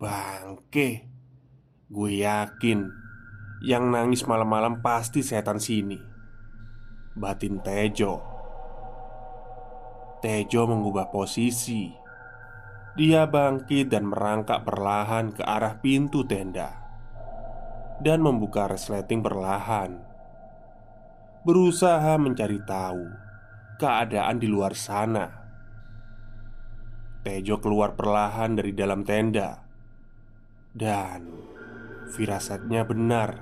Bangke, 0.00 1.04
gue 1.92 2.12
yakin 2.24 2.80
yang 3.62 3.92
nangis 3.92 4.24
malam-malam 4.24 4.80
pasti 4.80 5.20
setan 5.20 5.60
sini. 5.60 6.13
Batin 7.14 7.62
Tejo. 7.62 8.18
Tejo 10.18 10.66
mengubah 10.66 11.14
posisi. 11.14 11.94
Dia 12.98 13.30
bangkit 13.30 13.86
dan 13.86 14.10
merangkak 14.10 14.66
perlahan 14.66 15.30
ke 15.30 15.42
arah 15.42 15.82
pintu 15.82 16.22
tenda 16.26 16.74
Dan 18.02 18.18
membuka 18.18 18.66
resleting 18.66 19.22
perlahan. 19.22 20.02
Berusaha 21.46 22.18
mencari 22.18 22.58
tahu 22.66 23.06
keadaan 23.78 24.42
di 24.42 24.50
luar 24.50 24.74
sana. 24.74 25.30
Tejo 27.22 27.62
keluar 27.62 27.94
perlahan 27.94 28.58
dari 28.58 28.74
dalam 28.74 29.06
tenda. 29.06 29.62
Dan 30.74 31.30
firasatnya 32.10 32.82
benar. 32.82 33.38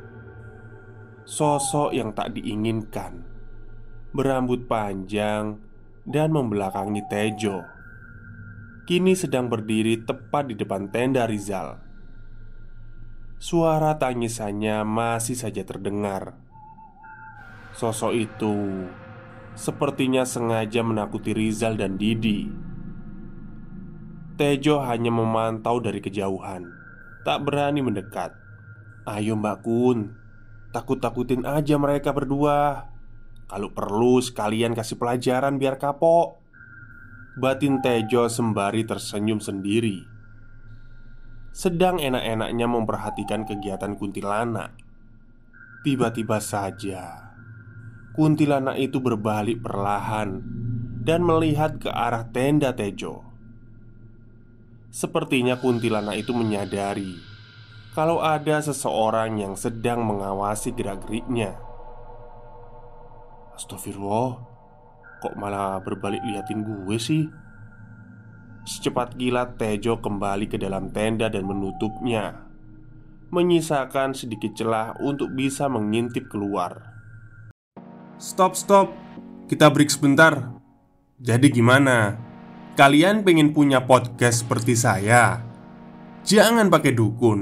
Sosok 1.25 1.97
yang 1.97 2.13
tak 2.13 2.37
diinginkan 2.37 3.32
Berambut 4.13 4.69
panjang 4.69 5.57
dan 6.05 6.29
membelakangi 6.33 7.01
Tejo 7.09 7.73
kini 8.83 9.15
sedang 9.15 9.47
berdiri 9.47 10.03
tepat 10.03 10.51
di 10.51 10.55
depan 10.59 10.91
tenda 10.91 11.23
Rizal. 11.25 11.79
Suara 13.39 13.97
tangisannya 13.99 14.83
masih 14.83 15.39
saja 15.39 15.63
terdengar. 15.63 16.35
Sosok 17.73 18.13
itu 18.15 18.87
sepertinya 19.57 20.27
sengaja 20.27 20.85
menakuti 20.85 21.33
Rizal 21.33 21.81
dan 21.81 21.97
Didi. 21.97 22.53
Tejo 24.37 24.83
hanya 24.83 25.15
memantau 25.15 25.79
dari 25.79 26.03
kejauhan, 26.03 26.67
tak 27.23 27.47
berani 27.47 27.81
mendekat. 27.87 28.35
"Ayo, 29.07 29.39
Mbak 29.39 29.59
Kun, 29.63 29.99
takut-takutin 30.75 31.47
aja 31.47 31.79
mereka 31.79 32.11
berdua. 32.11 32.92
Kalau 33.53 33.69
perlu, 33.69 34.17
sekalian 34.25 34.73
kasih 34.73 34.97
pelajaran 34.97 35.61
biar 35.61 35.77
kapok." 35.77 36.41
Batin 37.37 37.85
Tejo 37.85 38.29
sembari 38.33 38.89
tersenyum 38.89 39.41
sendiri 39.41 40.13
sedang 41.53 42.01
enak-enaknya 42.01 42.65
memperhatikan 42.65 43.45
kegiatan 43.45 43.93
kuntilanak. 44.01 44.73
Tiba-tiba 45.85 46.41
saja, 46.41 47.37
kuntilanak 48.17 48.81
itu 48.81 49.05
berbalik 49.05 49.61
perlahan 49.61 50.41
dan 51.05 51.21
melihat 51.21 51.77
ke 51.77 51.93
arah 51.93 52.25
tenda 52.33 52.73
Tejo. 52.73 53.21
Sepertinya 54.89 55.61
kuntilanak 55.61 56.25
itu 56.25 56.33
menyadari 56.33 57.21
kalau 57.93 58.25
ada 58.25 58.65
seseorang 58.65 59.37
yang 59.37 59.53
sedang 59.53 60.01
mengawasi 60.09 60.73
gerak-geriknya. 60.73 61.61
Astagfirullah, 63.63 64.43
kok 65.23 65.39
malah 65.39 65.79
berbalik 65.87 66.19
liatin 66.27 66.67
gue 66.67 66.99
sih? 66.99 67.31
Secepat 68.67 69.15
kilat 69.15 69.55
Tejo 69.55 70.03
kembali 70.03 70.51
ke 70.51 70.59
dalam 70.59 70.91
tenda 70.91 71.31
dan 71.31 71.47
menutupnya 71.47 72.43
Menyisakan 73.31 74.19
sedikit 74.19 74.59
celah 74.59 74.99
untuk 74.99 75.31
bisa 75.39 75.71
mengintip 75.71 76.27
keluar. 76.27 76.91
Stop, 78.19 78.59
stop. 78.59 78.91
Kita 79.47 79.71
break 79.71 79.95
sebentar. 79.95 80.59
Jadi 81.23 81.47
gimana? 81.55 82.19
Kalian 82.75 83.23
pengen 83.23 83.55
punya 83.55 83.87
podcast 83.87 84.43
seperti 84.43 84.75
saya? 84.75 85.39
Jangan 86.27 86.67
pakai 86.67 86.99
dukun 86.99 87.41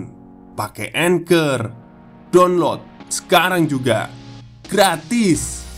Pakai 0.52 0.92
Anchor. 0.92 1.72
Download 2.28 3.08
sekarang 3.08 3.64
juga. 3.64 4.12
Gratis 4.68 5.69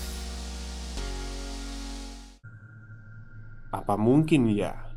Apa 3.83 3.99
mungkin 3.99 4.47
ya 4.47 4.95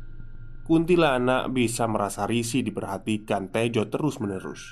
kuntilanak 0.66 1.54
bisa 1.54 1.86
merasa 1.86 2.26
risih 2.26 2.62
diperhatikan 2.66 3.50
Tejo 3.50 3.86
terus-menerus. 3.86 4.62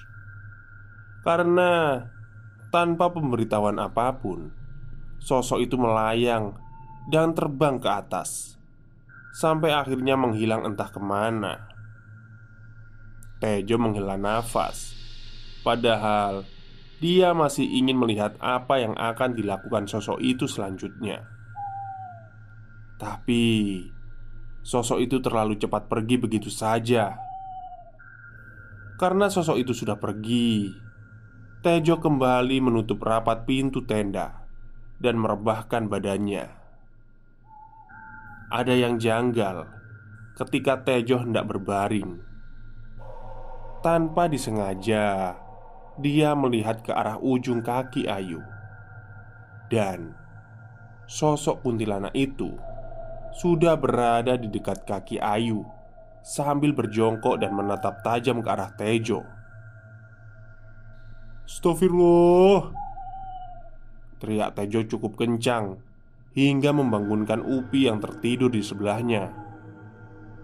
Karena 1.23 2.03
tanpa 2.75 3.11
pemberitahuan 3.11 3.79
apa 3.83 4.19
pun, 4.19 4.51
sosok 5.23 5.63
itu 5.63 5.79
melayang 5.79 6.59
dan 7.11 7.35
terbang 7.35 7.79
ke 7.79 7.87
atas 7.91 8.59
sampai 9.35 9.75
akhirnya 9.75 10.19
menghilang 10.19 10.67
entah 10.67 10.91
ke 10.91 10.99
mana. 11.03 11.71
Tejo 13.39 13.79
menghela 13.79 14.19
nafas, 14.19 14.95
padahal 15.63 16.47
dia 16.99 17.35
masih 17.35 17.67
ingin 17.67 17.99
melihat 17.99 18.35
apa 18.43 18.83
yang 18.83 18.95
akan 18.99 19.35
dilakukan 19.35 19.87
sosok 19.87 20.19
itu 20.23 20.51
selanjutnya. 20.51 21.23
Tapi 22.99 23.85
Sosok 24.65 25.05
itu 25.05 25.21
terlalu 25.21 25.61
cepat 25.61 25.93
pergi 25.93 26.17
begitu 26.17 26.49
saja. 26.49 27.21
Karena 28.97 29.29
sosok 29.29 29.61
itu 29.61 29.77
sudah 29.77 30.01
pergi, 30.01 30.73
Tejo 31.61 32.01
kembali 32.01 32.65
menutup 32.65 33.05
rapat 33.05 33.45
pintu 33.45 33.85
tenda 33.85 34.49
dan 34.97 35.21
merebahkan 35.21 35.85
badannya. 35.85 36.49
Ada 38.49 38.73
yang 38.73 38.97
janggal 38.97 39.69
ketika 40.41 40.81
Tejo 40.81 41.21
hendak 41.21 41.45
berbaring. 41.45 42.25
Tanpa 43.85 44.33
disengaja, 44.33 45.37
dia 46.01 46.31
melihat 46.33 46.81
ke 46.81 46.89
arah 46.89 47.21
ujung 47.21 47.61
kaki 47.61 48.09
Ayu, 48.09 48.41
dan 49.69 50.17
sosok 51.05 51.61
kuntilanak 51.61 52.17
itu 52.17 52.57
sudah 53.35 53.75
berada 53.75 54.39
di 54.39 54.47
dekat 54.47 54.87
kaki 54.87 55.19
Ayu 55.19 55.67
sambil 56.23 56.71
berjongkok 56.71 57.43
dan 57.43 57.53
menatap 57.53 58.01
tajam 58.07 58.39
ke 58.41 58.49
arah 58.49 58.71
Tejo. 58.79 59.27
Astagfirullah. 61.45 62.73
Teriak 64.23 64.57
Tejo 64.57 64.81
cukup 64.89 65.21
kencang 65.21 65.77
Hingga 66.35 66.75
membangunkan 66.75 67.47
Upi 67.47 67.87
yang 67.87 68.03
tertidur 68.03 68.51
di 68.51 68.59
sebelahnya. 68.59 69.31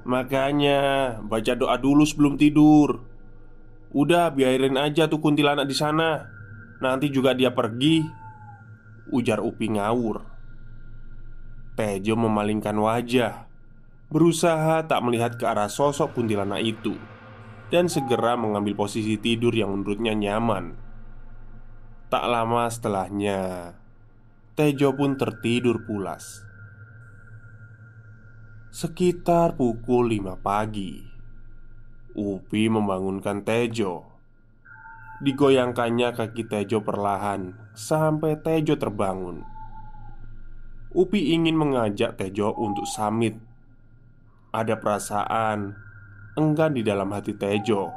Makanya 0.06 1.18
baca 1.18 1.58
doa 1.58 1.74
dulu 1.82 2.06
sebelum 2.06 2.38
tidur. 2.38 3.02
Udah 3.90 4.30
biarin 4.30 4.78
aja 4.78 5.10
tuh 5.10 5.18
kuntilanak 5.18 5.66
di 5.66 5.74
sana. 5.74 6.30
Nanti 6.78 7.10
juga 7.10 7.34
dia 7.34 7.50
pergi. 7.50 8.06
Ujar 9.10 9.42
Upi 9.42 9.74
ngawur 9.74 10.29
Tejo 11.80 12.12
memalingkan 12.12 12.76
wajah 12.76 13.48
Berusaha 14.12 14.84
tak 14.84 15.00
melihat 15.00 15.40
ke 15.40 15.48
arah 15.48 15.72
sosok 15.72 16.12
kuntilanak 16.12 16.60
itu 16.60 16.92
Dan 17.72 17.88
segera 17.88 18.36
mengambil 18.36 18.76
posisi 18.76 19.16
tidur 19.16 19.56
yang 19.56 19.72
menurutnya 19.72 20.12
nyaman. 20.12 20.76
Tak 22.12 22.20
lama 22.28 22.68
setelahnya 22.68 23.40
Tejo 24.52 24.92
pun 24.92 25.16
tertidur 25.16 25.88
pulas. 25.88 26.44
Sekitar 28.68 29.56
pukul 29.56 30.20
5 30.20 30.36
pagi 30.36 31.00
Upi 32.12 32.68
membangunkan 32.68 33.40
Tejo. 33.40 34.04
Digoyangkannya 35.24 36.12
kaki 36.12 36.44
Tejo 36.44 36.84
perlahan 36.84 37.56
Sampai 37.72 38.36
Tejo 38.36 38.76
terbangun 38.76 39.59
Upi 40.90 41.30
ingin 41.38 41.54
mengajak 41.54 42.18
Tejo 42.18 42.50
untuk 42.58 42.82
samit. 42.82 43.38
Ada 44.50 44.82
perasaan 44.82 45.78
enggan 46.34 46.74
di 46.74 46.82
dalam 46.82 47.14
hati 47.14 47.38
Tejo, 47.38 47.94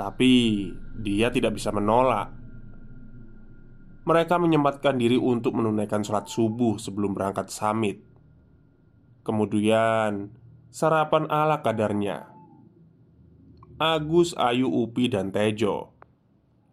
tapi 0.00 0.64
dia 0.96 1.28
tidak 1.28 1.60
bisa 1.60 1.68
menolak. 1.68 2.32
Mereka 4.08 4.40
menyempatkan 4.40 4.96
diri 4.96 5.20
untuk 5.20 5.52
menunaikan 5.52 6.00
sholat 6.00 6.32
subuh 6.32 6.80
sebelum 6.80 7.12
berangkat 7.12 7.52
samit. 7.52 8.00
Kemudian, 9.20 10.32
sarapan 10.72 11.28
ala 11.28 11.60
kadarnya. 11.60 12.32
Agus, 13.76 14.32
Ayu, 14.40 14.72
Upi, 14.72 15.12
dan 15.12 15.28
Tejo 15.28 15.92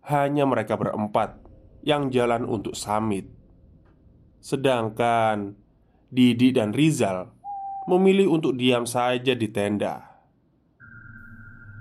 hanya 0.08 0.48
mereka 0.48 0.80
berempat 0.80 1.44
yang 1.84 2.08
jalan 2.08 2.48
untuk 2.48 2.72
samit. 2.72 3.35
Sedangkan 4.46 5.58
Didi 6.14 6.54
dan 6.54 6.70
Rizal 6.70 7.34
memilih 7.90 8.30
untuk 8.30 8.54
diam 8.54 8.86
saja 8.86 9.34
di 9.34 9.50
tenda. 9.50 10.22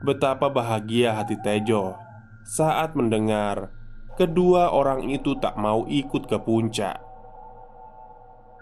Betapa 0.00 0.48
bahagia 0.48 1.12
hati 1.12 1.37
Tejo 1.44 1.92
saat 2.40 2.96
mendengar 2.96 3.68
kedua 4.16 4.72
orang 4.72 5.12
itu 5.12 5.37
tak 5.37 5.61
mau 5.61 5.85
ikut 5.85 6.24
ke 6.24 6.40
puncak. 6.40 7.05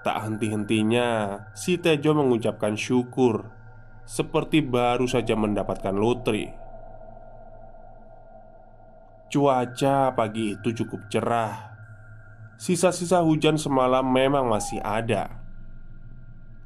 Tak 0.03 0.19
henti-hentinya, 0.19 1.39
si 1.55 1.79
Tejo 1.79 2.11
mengucapkan 2.19 2.75
syukur 2.75 3.55
seperti 4.03 4.67
baru 4.67 5.07
saja 5.07 5.39
mendapatkan 5.39 5.95
lotre. 5.95 6.51
Cuaca 9.31 10.11
pagi 10.11 10.59
itu 10.59 10.75
cukup 10.75 11.07
cerah 11.07 11.72
Sisa-sisa 12.63 13.19
hujan 13.27 13.59
semalam 13.59 14.07
memang 14.07 14.47
masih 14.47 14.79
ada 14.87 15.43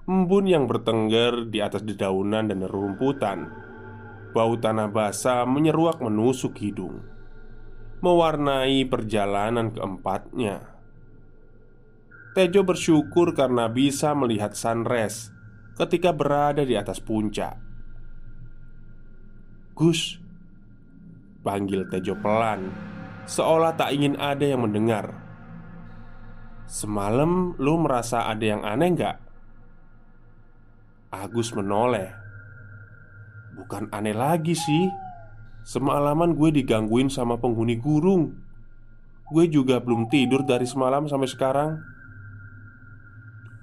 Embun 0.04 0.44
yang 0.44 0.68
bertengger 0.68 1.48
di 1.48 1.64
atas 1.64 1.80
dedaunan 1.88 2.52
dan 2.52 2.60
rerumputan 2.68 3.48
Bau 4.36 4.60
tanah 4.60 4.92
basah 4.92 5.48
menyeruak 5.48 6.04
menusuk 6.04 6.60
hidung 6.60 7.00
Mewarnai 8.04 8.84
perjalanan 8.84 9.72
keempatnya 9.72 10.68
Tejo 12.36 12.60
bersyukur 12.68 13.32
karena 13.32 13.72
bisa 13.72 14.12
melihat 14.12 14.52
sunrise 14.52 15.32
ketika 15.80 16.12
berada 16.12 16.68
di 16.68 16.76
atas 16.76 17.00
puncak. 17.00 17.56
"Gus," 19.72 20.20
panggil 21.40 21.88
Tejo 21.88 22.12
pelan, 22.20 22.68
seolah 23.24 23.72
tak 23.72 23.96
ingin 23.96 24.20
ada 24.20 24.44
yang 24.44 24.68
mendengar. 24.68 25.25
Semalam 26.66 27.54
lu 27.56 27.78
merasa 27.78 28.26
ada 28.26 28.42
yang 28.42 28.62
aneh 28.66 28.90
nggak? 28.94 29.16
Agus 31.14 31.54
menoleh 31.54 32.26
bukan 33.56 33.88
aneh 33.90 34.12
lagi 34.12 34.52
sih. 34.52 34.86
Semalaman 35.66 36.38
gue 36.38 36.62
digangguin 36.62 37.10
sama 37.10 37.40
penghuni 37.42 37.80
gurung. 37.80 38.38
Gue 39.26 39.50
juga 39.50 39.82
belum 39.82 40.06
tidur 40.06 40.46
dari 40.46 40.62
semalam 40.62 41.10
sampai 41.10 41.26
sekarang. 41.26 41.70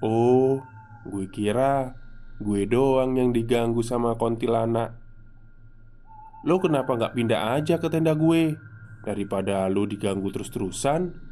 Oh, 0.04 0.60
gue 1.08 1.24
kira 1.32 1.96
gue 2.36 2.68
doang 2.68 3.16
yang 3.16 3.32
diganggu 3.32 3.80
sama 3.80 4.20
kontilanak. 4.20 5.00
Lo 6.44 6.60
kenapa 6.60 6.92
nggak 6.92 7.16
pindah 7.16 7.56
aja 7.56 7.80
ke 7.80 7.88
tenda 7.88 8.12
gue 8.12 8.52
daripada 9.00 9.64
lo 9.72 9.88
diganggu 9.88 10.28
terus-terusan? 10.28 11.23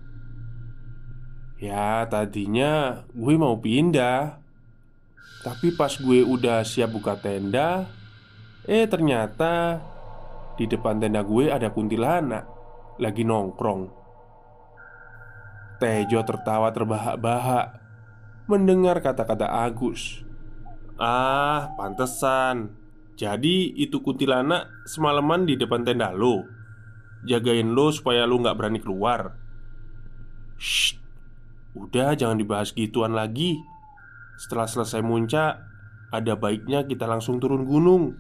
Ya, 1.63 2.11
tadinya 2.11 3.07
gue 3.15 3.39
mau 3.39 3.55
pindah, 3.55 4.35
tapi 5.47 5.71
pas 5.71 5.95
gue 5.95 6.27
udah 6.27 6.67
siap 6.67 6.91
buka 6.91 7.15
tenda, 7.15 7.87
eh 8.67 8.83
ternyata 8.91 9.79
di 10.59 10.67
depan 10.67 10.99
tenda 10.99 11.23
gue 11.23 11.55
ada 11.55 11.71
kuntilanak 11.71 12.51
lagi 12.99 13.23
nongkrong. 13.23 13.95
Tejo 15.79 16.19
tertawa 16.27 16.75
terbahak-bahak 16.75 17.79
mendengar 18.51 18.99
kata-kata 18.99 19.47
Agus. 19.47 20.27
Ah, 20.99 21.71
pantesan. 21.79 22.75
Jadi 23.15 23.71
itu 23.79 24.03
kuntilanak 24.03 24.67
semalaman 24.83 25.47
di 25.47 25.55
depan 25.55 25.85
tenda 25.87 26.11
lo 26.11 26.43
Jagain 27.23 27.71
lo 27.71 27.93
supaya 27.93 28.25
lo 28.25 28.41
nggak 28.41 28.57
berani 28.57 28.81
keluar 28.81 29.37
Shh 30.57 31.02
Udah 31.73 32.13
jangan 32.17 32.37
dibahas 32.37 32.73
gituan 32.77 33.17
lagi 33.17 33.61
Setelah 34.37 34.69
selesai 34.69 35.01
muncak 35.01 35.61
Ada 36.13 36.37
baiknya 36.37 36.85
kita 36.85 37.09
langsung 37.09 37.41
turun 37.41 37.65
gunung 37.65 38.17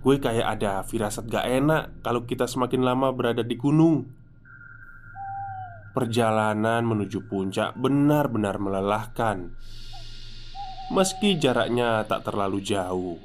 Gue 0.00 0.16
kayak 0.16 0.60
ada 0.60 0.80
firasat 0.84 1.28
gak 1.28 1.44
enak 1.44 2.04
Kalau 2.04 2.24
kita 2.28 2.44
semakin 2.44 2.84
lama 2.84 3.12
berada 3.12 3.40
di 3.40 3.56
gunung 3.56 4.20
Perjalanan 5.90 6.86
menuju 6.86 7.26
puncak 7.26 7.74
benar-benar 7.74 8.62
melelahkan. 8.62 9.50
Meski 10.94 11.34
jaraknya 11.34 12.06
tak 12.06 12.30
terlalu 12.30 12.62
jauh, 12.62 13.18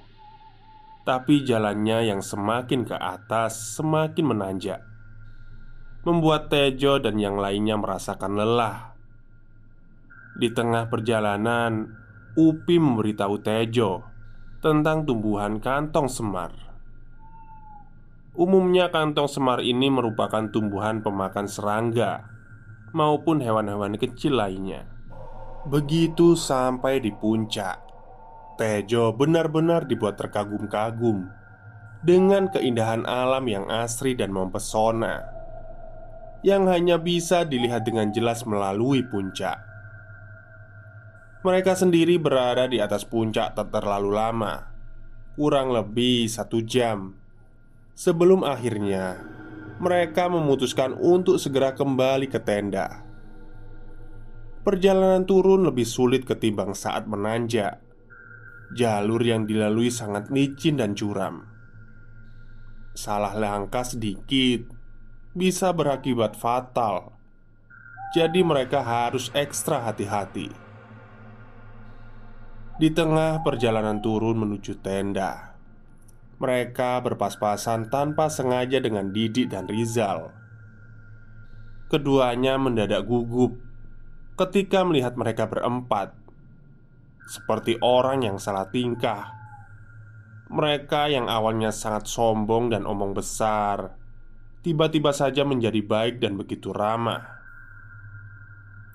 tapi 1.05 1.45
jalannya 1.45 2.09
yang 2.09 2.25
semakin 2.25 2.81
ke 2.89 2.97
atas 2.97 3.77
semakin 3.77 4.25
menanjak, 4.25 4.81
membuat 6.09 6.49
Tejo 6.49 6.97
dan 6.97 7.21
yang 7.21 7.37
lainnya 7.37 7.77
merasakan 7.77 8.33
lelah. 8.33 8.94
Di 10.35 10.51
tengah 10.51 10.91
perjalanan, 10.91 11.87
Upi 12.35 12.75
memberitahu 12.75 13.39
Tejo 13.39 14.03
tentang 14.59 15.07
tumbuhan 15.07 15.63
kantong 15.63 16.11
semar. 16.11 16.51
Umumnya, 18.35 18.91
kantong 18.91 19.31
semar 19.31 19.63
ini 19.63 19.87
merupakan 19.87 20.51
tumbuhan 20.51 20.99
pemakan 20.99 21.47
serangga 21.47 22.27
maupun 22.91 23.39
hewan-hewan 23.39 23.95
kecil 23.95 24.35
lainnya. 24.35 24.83
Begitu 25.71 26.35
sampai 26.35 26.99
di 26.99 27.15
puncak, 27.15 27.79
Tejo 28.59 29.15
benar-benar 29.15 29.87
dibuat 29.87 30.19
terkagum-kagum 30.19 31.31
dengan 32.03 32.51
keindahan 32.51 33.07
alam 33.07 33.47
yang 33.47 33.71
asri 33.71 34.13
dan 34.13 34.35
mempesona 34.35 35.25
yang 36.45 36.69
hanya 36.69 37.01
bisa 37.01 37.41
dilihat 37.41 37.81
dengan 37.81 38.13
jelas 38.13 38.45
melalui 38.45 39.01
puncak. 39.01 39.74
Mereka 41.45 41.77
sendiri 41.77 42.17
berada 42.17 42.65
di 42.65 42.81
atas 42.81 43.05
puncak 43.05 43.53
tak 43.53 43.69
terlalu 43.69 44.17
lama, 44.17 44.65
kurang 45.37 45.69
lebih 45.69 46.25
satu 46.25 46.65
jam 46.65 47.13
sebelum 47.93 48.41
akhirnya 48.41 49.21
mereka 49.77 50.25
memutuskan 50.25 50.97
untuk 50.97 51.37
segera 51.37 51.77
kembali 51.77 52.33
ke 52.33 52.41
tenda. 52.41 53.05
Perjalanan 54.65 55.29
turun 55.29 55.69
lebih 55.69 55.85
sulit 55.85 56.25
ketimbang 56.25 56.73
saat 56.73 57.05
menanjak. 57.05 57.77
Jalur 58.73 59.21
yang 59.21 59.45
dilalui 59.45 59.93
sangat 59.93 60.33
licin 60.33 60.81
dan 60.81 60.97
curam. 60.97 61.45
Salah 62.97 63.37
langkah 63.37 63.85
sedikit 63.85 64.65
bisa 65.37 65.69
berakibat 65.69 66.33
fatal. 66.33 67.13
Jadi, 68.17 68.41
mereka 68.41 68.81
harus 68.81 69.29
ekstra 69.37 69.85
hati-hati. 69.85 70.64
Di 72.75 72.91
tengah 72.91 73.39
perjalanan 73.39 74.03
turun 74.03 74.35
menuju 74.35 74.83
tenda, 74.83 75.55
mereka 76.43 76.99
berpas-pasan 76.99 77.87
tanpa 77.87 78.27
sengaja 78.27 78.83
dengan 78.83 79.15
Didi 79.15 79.47
dan 79.47 79.63
Rizal. 79.63 80.35
Keduanya 81.87 82.59
mendadak 82.59 83.07
gugup 83.07 83.55
ketika 84.35 84.83
melihat 84.83 85.15
mereka 85.15 85.47
berempat, 85.47 86.19
seperti 87.31 87.79
orang 87.79 88.27
yang 88.27 88.43
salah 88.43 88.67
tingkah. 88.67 89.31
Mereka 90.51 91.07
yang 91.07 91.31
awalnya 91.31 91.71
sangat 91.71 92.11
sombong 92.11 92.75
dan 92.75 92.83
omong 92.83 93.15
besar, 93.15 93.95
tiba-tiba 94.67 95.15
saja 95.15 95.47
menjadi 95.47 95.79
baik 95.79 96.19
dan 96.19 96.35
begitu 96.35 96.75
ramah. 96.75 97.39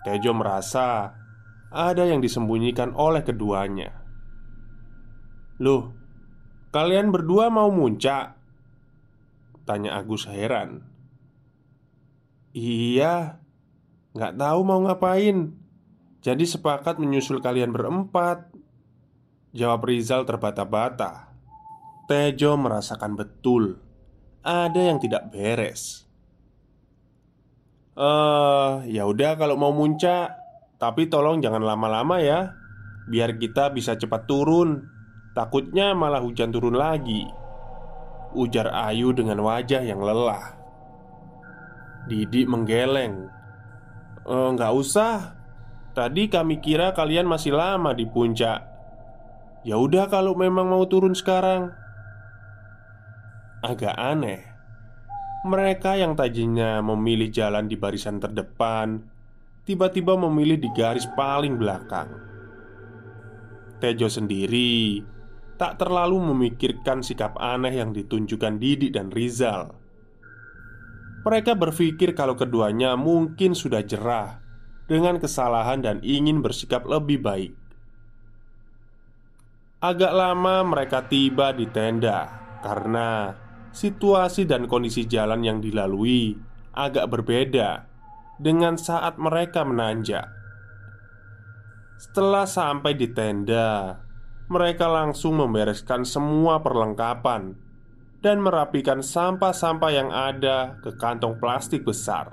Tejo 0.04 0.36
merasa 0.36 1.16
ada 1.70 2.04
yang 2.04 2.18
disembunyikan 2.18 2.92
oleh 2.94 3.22
keduanya. 3.22 3.94
Loh, 5.62 6.00
Kalian 6.70 7.10
berdua 7.10 7.50
mau 7.50 7.66
muncak? 7.66 8.38
Tanya 9.66 9.98
Agus 9.98 10.22
heran. 10.30 10.86
Iya 12.54 13.42
Nggak 14.14 14.38
tahu 14.38 14.60
mau 14.62 14.78
ngapain. 14.86 15.54
Jadi 16.22 16.44
sepakat 16.46 17.02
menyusul 17.02 17.42
kalian 17.42 17.74
berempat. 17.74 18.54
Jawab 19.50 19.82
Rizal 19.86 20.22
terbata-bata. 20.22 21.34
Tejo 22.06 22.54
merasakan 22.54 23.18
betul. 23.18 23.82
Ada 24.46 24.94
yang 24.94 25.02
tidak 25.02 25.30
beres. 25.34 26.06
Eh, 27.98 28.02
uh, 28.02 28.86
ya 28.86 29.10
udah 29.10 29.34
kalau 29.34 29.58
mau 29.58 29.74
muncak, 29.74 30.38
tapi 30.80 31.12
tolong 31.12 31.44
jangan 31.44 31.60
lama-lama 31.60 32.24
ya, 32.24 32.56
biar 33.04 33.36
kita 33.36 33.68
bisa 33.68 34.00
cepat 34.00 34.24
turun. 34.24 34.88
Takutnya 35.36 35.92
malah 35.92 36.24
hujan 36.24 36.48
turun 36.48 36.72
lagi. 36.72 37.28
Ujar 38.32 38.72
Ayu 38.72 39.12
dengan 39.12 39.44
wajah 39.44 39.84
yang 39.84 40.00
lelah. 40.00 40.56
Didi 42.08 42.48
menggeleng. 42.48 43.28
E, 44.24 44.36
usah. 44.72 45.36
Tadi 45.92 46.32
kami 46.32 46.64
kira 46.64 46.96
kalian 46.96 47.28
masih 47.28 47.52
lama 47.52 47.92
di 47.92 48.08
puncak. 48.08 48.64
Ya 49.68 49.76
udah 49.76 50.08
kalau 50.08 50.32
memang 50.32 50.72
mau 50.72 50.88
turun 50.88 51.12
sekarang. 51.12 51.76
Agak 53.60 53.92
aneh. 54.00 54.48
Mereka 55.44 56.00
yang 56.00 56.16
tadinya 56.16 56.80
memilih 56.80 57.28
jalan 57.28 57.68
di 57.68 57.76
barisan 57.76 58.16
terdepan 58.16 59.09
Tiba-tiba 59.70 60.18
memilih 60.18 60.58
di 60.58 60.66
garis 60.74 61.06
paling 61.14 61.54
belakang 61.54 62.10
Tejo 63.78 64.10
sendiri 64.10 64.98
tak 65.54 65.78
terlalu 65.78 66.18
memikirkan 66.32 67.06
sikap 67.06 67.38
aneh 67.38 67.78
yang 67.78 67.92
ditunjukkan 67.92 68.56
Didi 68.56 68.88
dan 68.88 69.12
Rizal. 69.12 69.70
Mereka 71.22 71.52
berpikir 71.52 72.16
kalau 72.16 72.32
keduanya 72.32 72.96
mungkin 72.96 73.52
sudah 73.52 73.84
jerah 73.84 74.40
dengan 74.88 75.20
kesalahan 75.20 75.84
dan 75.84 76.00
ingin 76.00 76.40
bersikap 76.40 76.88
lebih 76.88 77.20
baik. 77.20 77.52
Agak 79.84 80.16
lama 80.16 80.64
mereka 80.64 81.04
tiba 81.04 81.52
di 81.52 81.68
tenda 81.68 82.26
karena 82.64 83.36
situasi 83.70 84.48
dan 84.48 84.64
kondisi 84.64 85.04
jalan 85.04 85.44
yang 85.44 85.60
dilalui 85.60 86.40
agak 86.72 87.04
berbeda 87.06 87.89
dengan 88.40 88.80
saat 88.80 89.20
mereka 89.20 89.68
menanjak. 89.68 90.24
Setelah 92.00 92.48
sampai 92.48 92.96
di 92.96 93.12
tenda, 93.12 94.00
mereka 94.48 94.88
langsung 94.88 95.36
membereskan 95.36 96.08
semua 96.08 96.64
perlengkapan 96.64 97.52
dan 98.24 98.40
merapikan 98.40 99.04
sampah-sampah 99.04 99.92
yang 99.92 100.08
ada 100.08 100.80
ke 100.80 100.96
kantong 100.96 101.36
plastik 101.36 101.84
besar. 101.84 102.32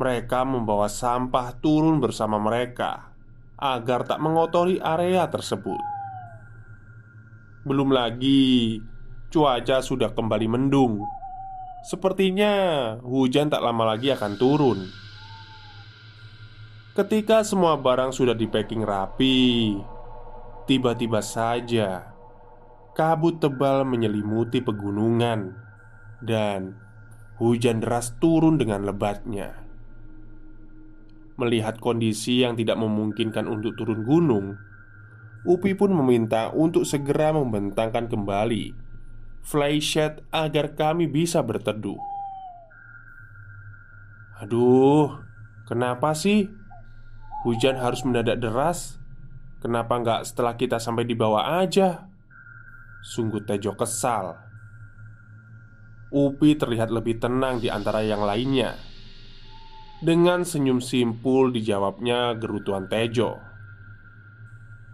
Mereka 0.00 0.48
membawa 0.48 0.88
sampah 0.88 1.60
turun 1.60 2.00
bersama 2.00 2.40
mereka 2.40 3.12
agar 3.60 4.08
tak 4.08 4.24
mengotori 4.24 4.80
area 4.80 5.28
tersebut. 5.28 5.82
Belum 7.68 7.92
lagi, 7.92 8.80
cuaca 9.28 9.84
sudah 9.84 10.16
kembali 10.16 10.48
mendung. 10.48 11.17
Sepertinya 11.86 12.52
hujan 13.04 13.52
tak 13.52 13.62
lama 13.62 13.94
lagi 13.94 14.10
akan 14.10 14.32
turun. 14.34 14.78
Ketika 16.98 17.46
semua 17.46 17.78
barang 17.78 18.10
sudah 18.10 18.34
di 18.34 18.50
packing 18.50 18.82
rapi, 18.82 19.78
Tiba-tiba 20.68 21.24
saja 21.24 22.12
kabut 22.92 23.40
tebal 23.40 23.88
menyelimuti 23.88 24.60
pegunungan, 24.60 25.56
dan 26.20 26.76
hujan 27.40 27.80
deras 27.80 28.12
turun 28.20 28.60
dengan 28.60 28.84
lebatnya. 28.84 29.64
Melihat 31.40 31.80
kondisi 31.80 32.44
yang 32.44 32.52
tidak 32.52 32.76
memungkinkan 32.76 33.48
untuk 33.48 33.80
turun 33.80 34.04
gunung, 34.04 34.46
Upi 35.48 35.72
pun 35.72 35.88
meminta 35.96 36.52
untuk 36.52 36.84
segera 36.84 37.32
membentangkan 37.32 38.12
kembali 38.12 38.87
flysheet 39.48 40.20
agar 40.28 40.76
kami 40.76 41.08
bisa 41.08 41.40
berteduh. 41.40 41.96
Aduh, 44.44 45.18
kenapa 45.64 46.12
sih 46.12 46.46
hujan 47.42 47.80
harus 47.80 48.04
mendadak 48.04 48.38
deras? 48.38 49.00
Kenapa 49.58 49.98
nggak 49.98 50.22
setelah 50.28 50.54
kita 50.54 50.78
sampai 50.78 51.02
di 51.08 51.18
bawah 51.18 51.58
aja? 51.58 52.06
Sungguh 53.02 53.42
Tejo 53.42 53.74
kesal. 53.74 54.38
Upi 56.14 56.54
terlihat 56.54 56.92
lebih 56.94 57.18
tenang 57.18 57.58
di 57.58 57.66
antara 57.66 58.04
yang 58.06 58.22
lainnya. 58.22 58.78
Dengan 59.98 60.46
senyum 60.46 60.78
simpul 60.78 61.50
dijawabnya 61.50 62.38
gerutuan 62.38 62.86
Tejo. 62.86 63.34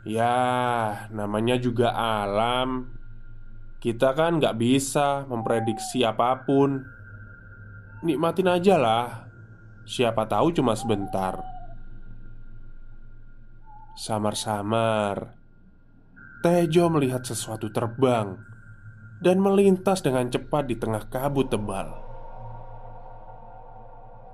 Ya, 0.08 1.04
namanya 1.12 1.60
juga 1.60 1.92
alam 1.92 2.88
Kita 3.84 4.16
kan 4.16 4.40
nggak 4.40 4.56
bisa 4.56 5.28
memprediksi 5.28 6.00
apa 6.08 6.40
pun. 6.48 6.80
Nikmatin 8.00 8.48
aja 8.48 8.80
lah. 8.80 9.28
Siapa 9.84 10.24
tahu 10.24 10.56
cuma 10.56 10.72
sebentar. 10.72 11.44
Samar-samar 14.00 15.36
Tejo 16.42 16.90
melihat 16.90 17.22
sesuatu 17.22 17.70
terbang 17.70 18.34
Dan 19.22 19.38
melintas 19.38 20.02
dengan 20.02 20.26
cepat 20.32 20.66
di 20.66 20.74
tengah 20.74 21.06
kabut 21.06 21.46
tebal. 21.52 21.94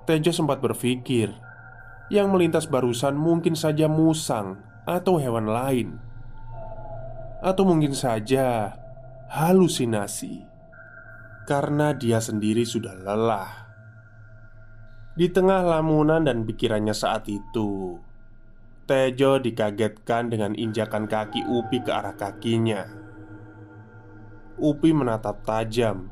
Tejo 0.06 0.32
sempat 0.32 0.62
berpikir 0.62 1.34
Yang 2.08 2.26
melintas 2.30 2.64
barusan 2.70 3.18
mungkin 3.18 3.58
saja 3.58 3.90
musang 3.90 4.62
atau 4.88 5.20
hewan 5.20 5.46
lain, 5.46 6.02
atau 7.44 7.62
mungkin 7.62 7.94
saja 7.94 8.80
halusinasi 9.31 10.43
karena 11.47 11.95
dia 11.95 12.19
sendiri 12.19 12.66
sudah 12.66 12.99
lelah. 12.99 13.71
Di 15.14 15.31
tengah 15.31 15.62
lamunan 15.62 16.27
dan 16.27 16.43
pikirannya 16.43 16.90
saat 16.90 17.31
itu, 17.31 17.95
Tejo 18.90 19.38
dikagetkan 19.38 20.35
dengan 20.35 20.59
injakan 20.59 21.07
kaki 21.07 21.47
Upi 21.47 21.79
ke 21.79 21.95
arah 21.95 22.19
kakinya. 22.19 22.90
Upi 24.59 24.90
menatap 24.90 25.47
tajam, 25.47 26.11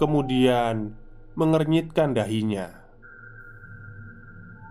kemudian 0.00 0.96
mengernyitkan 1.36 2.16
dahinya. 2.16 2.72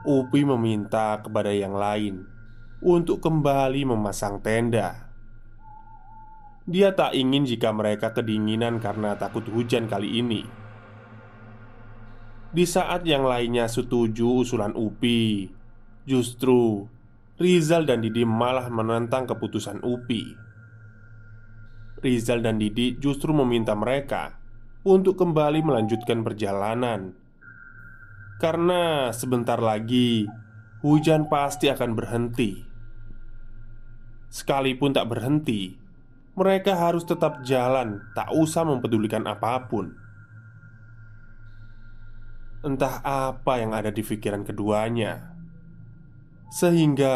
Upi 0.10 0.42
meminta 0.42 1.22
kepada 1.22 1.54
yang 1.54 1.78
lain 1.78 2.26
untuk 2.82 3.22
kembali 3.22 3.86
memasang 3.86 4.42
tenda. 4.42 5.09
Dia 6.70 6.94
tak 6.94 7.18
ingin 7.18 7.50
jika 7.50 7.74
mereka 7.74 8.14
kedinginan 8.14 8.78
karena 8.78 9.18
takut 9.18 9.42
hujan 9.50 9.90
kali 9.90 10.22
ini. 10.22 10.46
Di 12.54 12.66
saat 12.70 13.10
yang 13.10 13.26
lainnya 13.26 13.66
setuju 13.66 14.46
usulan 14.46 14.78
Upi, 14.78 15.50
justru 16.06 16.86
Rizal 17.42 17.90
dan 17.90 18.06
Didi 18.06 18.22
malah 18.22 18.70
menentang 18.70 19.26
keputusan 19.26 19.82
Upi. 19.82 20.30
Rizal 22.06 22.46
dan 22.46 22.62
Didi 22.62 23.02
justru 23.02 23.34
meminta 23.34 23.74
mereka 23.74 24.38
untuk 24.86 25.18
kembali 25.18 25.66
melanjutkan 25.66 26.22
perjalanan 26.22 27.18
karena 28.40 29.10
sebentar 29.12 29.58
lagi 29.58 30.24
hujan 30.86 31.28
pasti 31.28 31.68
akan 31.68 31.92
berhenti. 31.98 32.62
Sekalipun 34.30 34.94
tak 34.94 35.12
berhenti, 35.12 35.76
mereka 36.40 36.72
harus 36.80 37.04
tetap 37.04 37.44
jalan, 37.44 38.00
tak 38.16 38.32
usah 38.32 38.64
mempedulikan 38.64 39.28
apa 39.28 39.68
pun. 39.68 39.92
Entah 42.64 43.04
apa 43.04 43.60
yang 43.60 43.76
ada 43.76 43.92
di 43.92 44.00
pikiran 44.00 44.48
keduanya, 44.48 45.36
sehingga 46.48 47.16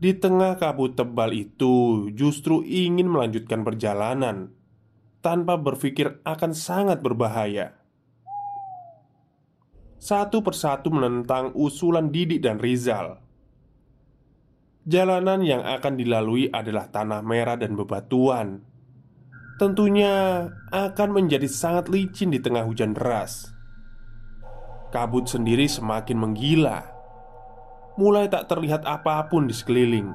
di 0.00 0.16
tengah 0.16 0.56
kabut 0.56 0.96
tebal 0.96 1.36
itu 1.36 2.08
justru 2.16 2.64
ingin 2.64 3.08
melanjutkan 3.08 3.64
perjalanan 3.64 4.52
tanpa 5.20 5.60
berpikir 5.60 6.24
akan 6.24 6.56
sangat 6.56 7.04
berbahaya. 7.04 7.76
Satu 10.00 10.40
persatu 10.40 10.88
menentang 10.88 11.52
usulan 11.52 12.08
Didik 12.08 12.44
dan 12.44 12.60
Rizal 12.60 13.25
Jalanan 14.86 15.42
yang 15.42 15.66
akan 15.66 15.98
dilalui 15.98 16.46
adalah 16.46 16.86
tanah 16.86 17.18
merah 17.18 17.58
dan 17.58 17.74
bebatuan. 17.74 18.62
Tentunya 19.58 20.46
akan 20.70 21.08
menjadi 21.10 21.50
sangat 21.50 21.90
licin 21.90 22.30
di 22.30 22.38
tengah 22.38 22.62
hujan 22.62 22.94
deras. 22.94 23.50
Kabut 24.94 25.26
sendiri 25.26 25.66
semakin 25.66 26.22
menggila, 26.22 26.86
mulai 27.98 28.30
tak 28.30 28.46
terlihat 28.46 28.86
apa 28.86 29.26
pun 29.26 29.50
di 29.50 29.54
sekeliling. 29.58 30.14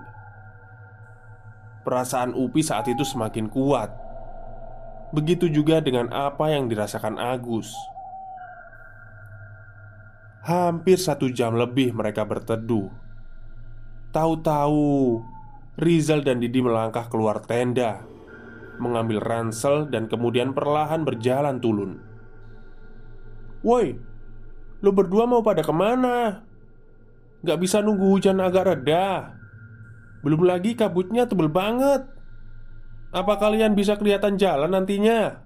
Perasaan 1.83 2.31
Upi 2.31 2.63
saat 2.63 2.87
itu 2.87 3.03
semakin 3.03 3.51
kuat. 3.51 3.91
Begitu 5.11 5.51
juga 5.51 5.83
dengan 5.83 6.07
apa 6.15 6.47
yang 6.47 6.71
dirasakan 6.71 7.19
Agus. 7.19 7.75
Hampir 10.47 10.95
satu 10.95 11.27
jam 11.27 11.59
lebih 11.59 11.91
mereka 11.91 12.23
berteduh 12.23 13.00
Tahu-tahu 14.11 15.23
Rizal 15.79 16.19
dan 16.27 16.43
Didi 16.43 16.59
melangkah 16.59 17.07
keluar 17.07 17.39
tenda 17.47 18.03
Mengambil 18.75 19.23
ransel 19.23 19.87
dan 19.87 20.11
kemudian 20.11 20.51
perlahan 20.51 21.07
berjalan 21.07 21.63
turun 21.63 22.03
Woi, 23.63 23.95
lo 24.83 24.91
berdua 24.91 25.23
mau 25.29 25.39
pada 25.39 25.63
ke 25.63 25.71
mana? 25.71 26.43
Gak 27.39 27.59
bisa 27.63 27.79
nunggu 27.79 28.03
hujan 28.11 28.43
agak 28.43 28.67
reda 28.67 29.31
Belum 30.27 30.43
lagi 30.43 30.75
kabutnya 30.75 31.23
tebel 31.23 31.47
banget 31.47 32.03
Apa 33.15 33.39
kalian 33.39 33.79
bisa 33.79 33.95
kelihatan 33.95 34.35
jalan 34.35 34.75
nantinya? 34.75 35.39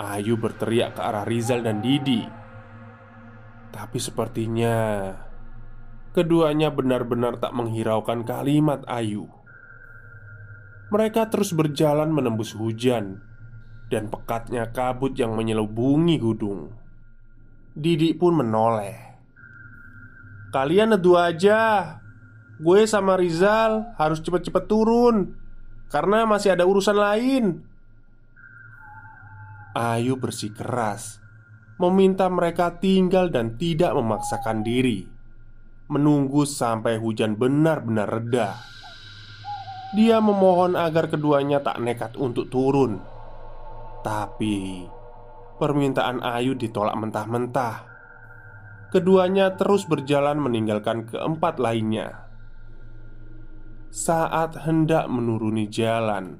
Ayu 0.00 0.40
berteriak 0.40 0.96
ke 0.96 1.00
arah 1.04 1.28
Rizal 1.28 1.60
dan 1.60 1.84
Didi 1.84 2.24
Tapi 3.68 3.98
sepertinya 4.00 5.12
Keduanya 6.10 6.74
benar-benar 6.74 7.38
tak 7.38 7.54
menghiraukan 7.54 8.26
kalimat 8.26 8.82
Ayu. 8.90 9.30
Mereka 10.90 11.30
terus 11.30 11.54
berjalan 11.54 12.10
menembus 12.10 12.50
hujan 12.58 13.22
dan 13.94 14.10
pekatnya 14.10 14.74
kabut 14.74 15.14
yang 15.14 15.38
menyelubungi 15.38 16.18
gudung. 16.18 16.74
Didi 17.78 18.10
pun 18.18 18.42
menoleh. 18.42 18.98
"Kalian 20.50 20.98
nedu 20.98 21.14
aja. 21.14 21.94
Gue 22.58 22.90
sama 22.90 23.14
Rizal 23.14 23.94
harus 23.94 24.18
cepet-cepet 24.18 24.66
turun 24.66 25.38
karena 25.94 26.26
masih 26.26 26.58
ada 26.58 26.66
urusan 26.66 26.98
lain." 26.98 27.62
Ayu 29.78 30.18
bersikeras 30.18 31.22
meminta 31.78 32.26
mereka 32.26 32.82
tinggal 32.82 33.30
dan 33.30 33.54
tidak 33.54 33.94
memaksakan 33.94 34.66
diri 34.66 35.09
menunggu 35.90 36.46
sampai 36.46 36.96
hujan 37.02 37.34
benar-benar 37.34 38.06
reda. 38.06 38.56
Dia 39.90 40.22
memohon 40.22 40.78
agar 40.78 41.10
keduanya 41.10 41.66
tak 41.66 41.82
nekat 41.82 42.14
untuk 42.14 42.46
turun, 42.46 43.02
tapi 44.06 44.86
permintaan 45.58 46.22
Ayu 46.22 46.54
ditolak 46.54 46.94
mentah-mentah. 46.94 47.90
Keduanya 48.94 49.58
terus 49.58 49.86
berjalan 49.86 50.38
meninggalkan 50.38 51.10
keempat 51.10 51.58
lainnya. 51.58 52.30
Saat 53.90 54.54
hendak 54.62 55.10
menuruni 55.10 55.66
jalan, 55.66 56.38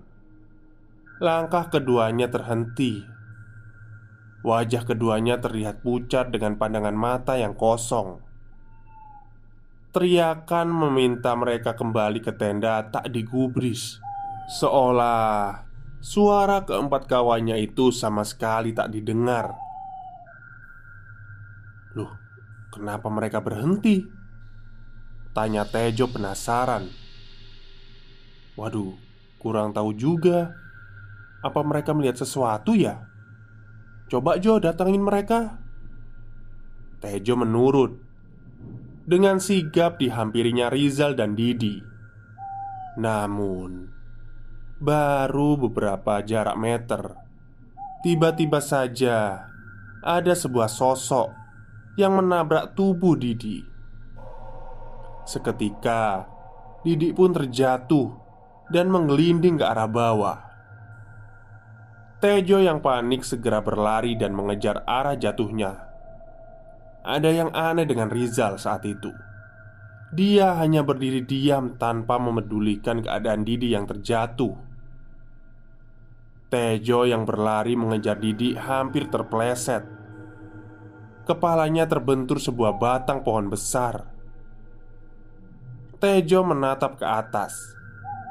langkah 1.18 1.66
keduanya 1.66 2.30
terhenti. 2.30 3.02
Wajah 4.46 4.86
keduanya 4.86 5.42
terlihat 5.42 5.82
pucat 5.82 6.30
dengan 6.30 6.54
pandangan 6.54 6.94
mata 6.94 7.34
yang 7.34 7.58
kosong. 7.58 8.29
Teriakan 9.90 10.70
meminta 10.70 11.34
mereka 11.34 11.74
kembali 11.74 12.22
ke 12.22 12.30
tenda 12.34 12.86
tak 12.90 13.10
digubris. 13.10 13.98
Seolah 14.60 15.66
suara 15.98 16.62
keempat 16.62 17.10
kawannya 17.10 17.58
itu 17.58 17.90
sama 17.90 18.22
sekali 18.22 18.70
tak 18.70 18.94
didengar. 18.94 19.50
Loh, 21.98 22.14
kenapa 22.70 23.10
mereka 23.10 23.42
berhenti? 23.42 24.06
Tanya 25.34 25.66
Tejo 25.66 26.06
penasaran. 26.10 26.86
Waduh, 28.54 29.10
Kurang 29.40 29.72
tahu 29.72 29.96
juga. 29.96 30.52
Apa 31.40 31.64
mereka 31.64 31.96
melihat 31.96 32.20
sesuatu 32.20 32.76
ya? 32.76 33.08
Coba 34.12 34.36
Jo 34.36 34.60
datangin 34.60 35.00
mereka. 35.00 35.56
Tejo 37.00 37.40
menurut 37.40 37.96
Dengan 39.10 39.42
sigap 39.42 39.98
dihampirinya 39.98 40.70
Rizal 40.70 41.18
dan 41.18 41.34
Didi. 41.34 41.82
Namun 42.94 43.90
Baru 44.78 45.58
beberapa 45.58 46.22
jarak 46.22 46.54
meter 46.54 47.18
Tiba-tiba 48.06 48.62
saja 48.62 49.50
Ada 49.98 50.38
sebuah 50.38 50.70
sosok 50.70 51.26
Yang 51.98 52.22
menabrak 52.22 52.78
tubuh 52.78 53.18
Didi. 53.18 53.66
Seketika 55.26 56.30
Didi 56.86 57.10
pun 57.10 57.34
terjatuh 57.34 58.14
Dan 58.70 58.94
menggelinding 58.94 59.58
ke 59.58 59.66
arah 59.66 59.90
bawah. 59.90 60.38
Tejo 62.22 62.62
yang 62.62 62.78
panik 62.78 63.26
segera 63.26 63.58
berlari 63.58 64.14
dan 64.14 64.38
mengejar 64.38 64.86
arah 64.86 65.18
jatuhnya 65.18 65.89
Ada 67.00 67.30
yang 67.32 67.50
aneh 67.56 67.88
dengan 67.88 68.12
Rizal 68.12 68.60
saat 68.60 68.84
itu. 68.84 69.08
Dia 70.10 70.58
hanya 70.58 70.82
berdiri 70.82 71.22
diam 71.22 71.78
tanpa 71.78 72.18
memedulikan 72.18 73.00
keadaan 73.00 73.46
Didi 73.46 73.72
yang 73.72 73.86
terjatuh. 73.86 74.52
Tejo 76.50 77.06
yang 77.06 77.22
berlari 77.22 77.78
mengejar 77.78 78.18
Didi 78.18 78.58
hampir 78.58 79.06
terpleset. 79.06 79.86
Kepalanya 81.24 81.86
terbentur 81.86 82.42
sebuah 82.42 82.74
batang 82.74 83.22
pohon 83.22 83.46
besar. 83.46 84.10
Tejo 86.00 86.40
menatap 86.40 86.96
ke 86.96 87.04
atas 87.04 87.52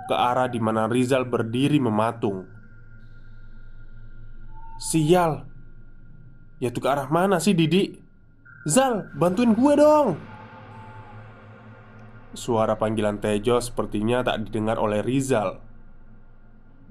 Ke 0.10 0.17
arah 0.17 0.49
di 0.49 0.58
mana 0.58 0.89
Rizal 0.89 1.23
berdiri 1.23 1.77
mematung. 1.77 2.49
Sial 4.82 5.45
Ya 6.60 6.73
tuh 6.75 6.84
ke 6.84 6.89
arah 6.91 7.08
mana 7.08 7.39
sih 7.39 7.55
Didi? 7.55 8.09
Zal, 8.67 9.08
bantuin 9.15 9.56
gue 9.56 9.74
dong. 9.80 10.19
Suara 12.36 12.76
panggilan 12.76 13.24
Tejo 13.24 13.63
sepertinya 13.63 14.19
tak 14.19 14.45
didengar 14.48 14.76
oleh 14.76 15.00
Rizal. 15.00 15.63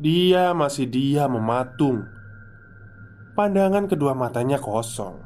Dia 0.01 0.57
masih 0.57 0.89
dia 0.89 1.29
mematung. 1.29 2.09
Pandangan 3.37 3.85
kedua 3.85 4.17
matanya 4.17 4.57
kosong. 4.57 5.21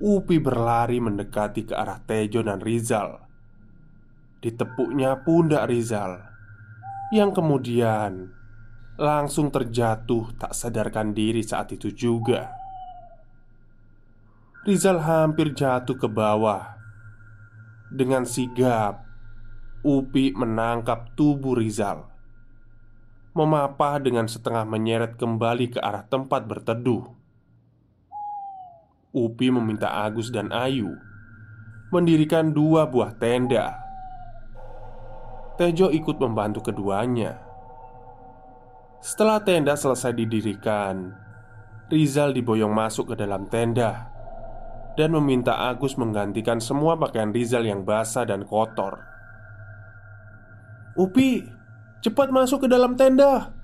Upi 0.00 0.40
berlari 0.40 0.98
mendekati 0.98 1.68
ke 1.68 1.74
arah 1.76 2.00
Tejo 2.02 2.40
dan 2.40 2.58
Rizal. 2.64 3.22
Ditepuknya 4.38 5.26
pundak 5.26 5.66
Rizal 5.66 6.22
Yang 7.10 7.42
kemudian 7.42 8.30
Langsung 8.94 9.50
terjatuh 9.50 10.30
tak 10.38 10.54
sadarkan 10.54 11.10
diri 11.10 11.42
saat 11.42 11.74
itu 11.74 11.90
juga 11.90 12.57
Rizal 14.68 15.00
hampir 15.00 15.56
jatuh 15.56 15.96
ke 15.96 16.04
bawah. 16.04 16.76
Dengan 17.88 18.28
sigap 18.28 19.00
Upi 19.80 20.36
menangkap 20.36 21.16
tubuh 21.16 21.56
Rizal. 21.56 22.04
Memapah 23.32 23.96
dengan 23.96 24.28
setengah 24.28 24.68
menyeret 24.68 25.16
kembali 25.16 25.72
ke 25.72 25.80
arah 25.80 26.04
tempat 26.04 26.44
berteduh. 26.44 27.00
Upi 29.16 29.48
meminta 29.48 29.88
Agus 30.04 30.28
dan 30.28 30.52
Ayu 30.52 31.00
Mendirikan 31.88 32.52
dua 32.52 32.84
buah 32.84 33.16
tenda. 33.16 33.72
Tejo 35.56 35.88
ikut 35.88 36.20
membantu 36.20 36.68
keduanya. 36.68 37.40
Setelah 39.00 39.40
tenda 39.40 39.80
selesai 39.80 40.12
didirikan, 40.12 41.16
Rizal 41.88 42.36
diboyong 42.36 42.76
masuk 42.76 43.16
ke 43.16 43.24
dalam 43.24 43.48
tenda 43.48 44.17
dan 44.98 45.14
meminta 45.14 45.54
Agus 45.70 45.94
menggantikan 45.94 46.58
semua 46.58 46.98
pakaian 46.98 47.30
Rizal 47.30 47.62
yang 47.62 47.86
basah 47.86 48.26
dan 48.26 48.42
kotor. 48.42 48.98
"Upi, 50.98 51.46
cepat 52.02 52.34
masuk 52.34 52.66
ke 52.66 52.68
dalam 52.68 52.98
tenda!" 52.98 53.54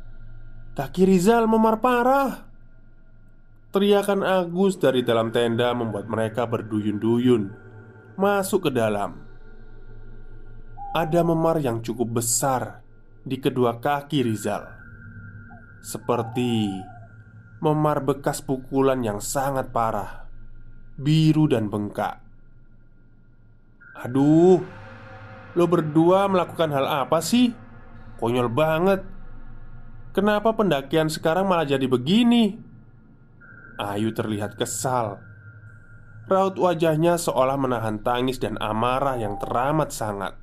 Kaki 0.79 1.03
Rizal 1.11 1.51
memar 1.51 1.83
parah. 1.83 2.47
Teriakan 3.75 4.23
Agus 4.23 4.79
dari 4.79 5.03
dalam 5.03 5.35
tenda 5.35 5.75
membuat 5.75 6.07
mereka 6.07 6.47
berduyun-duyun 6.47 7.51
masuk 8.14 8.70
ke 8.70 8.79
dalam 8.79 9.18
ada 10.94 11.27
memar 11.27 11.59
yang 11.59 11.83
cukup 11.83 12.23
besar 12.23 12.87
di 13.27 13.42
kedua 13.42 13.83
kaki 13.83 14.23
Rizal, 14.23 14.62
seperti 15.83 16.70
memar 17.59 17.99
bekas 17.99 18.38
pukulan 18.38 19.03
yang 19.03 19.18
sangat 19.18 19.75
parah, 19.75 20.23
biru 20.98 21.50
dan 21.50 21.70
bengkak. 21.70 22.22
Aduh, 23.94 24.62
lo 25.54 25.64
berdua 25.70 26.26
melakukan 26.26 26.70
hal 26.74 27.07
apa 27.07 27.22
sih? 27.22 27.54
Konyol 28.18 28.50
banget. 28.50 29.00
Kenapa 30.14 30.54
pendakian 30.54 31.11
sekarang 31.11 31.50
malah 31.50 31.66
jadi 31.66 31.87
begini? 31.90 32.54
Ayu 33.78 34.14
terlihat 34.14 34.54
kesal. 34.54 35.18
Raut 36.24 36.57
wajahnya 36.57 37.18
seolah 37.18 37.59
menahan 37.59 38.00
tangis 38.00 38.38
dan 38.38 38.57
amarah 38.62 39.18
yang 39.18 39.37
teramat 39.37 39.90
sangat. 39.90 40.38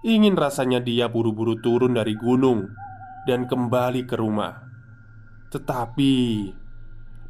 Ingin 0.00 0.32
rasanya 0.34 0.80
dia 0.80 1.12
buru-buru 1.12 1.60
turun 1.60 1.92
dari 1.92 2.16
gunung 2.16 2.72
dan 3.28 3.44
kembali 3.44 4.08
ke 4.08 4.16
rumah. 4.16 4.64
Tetapi 5.52 6.14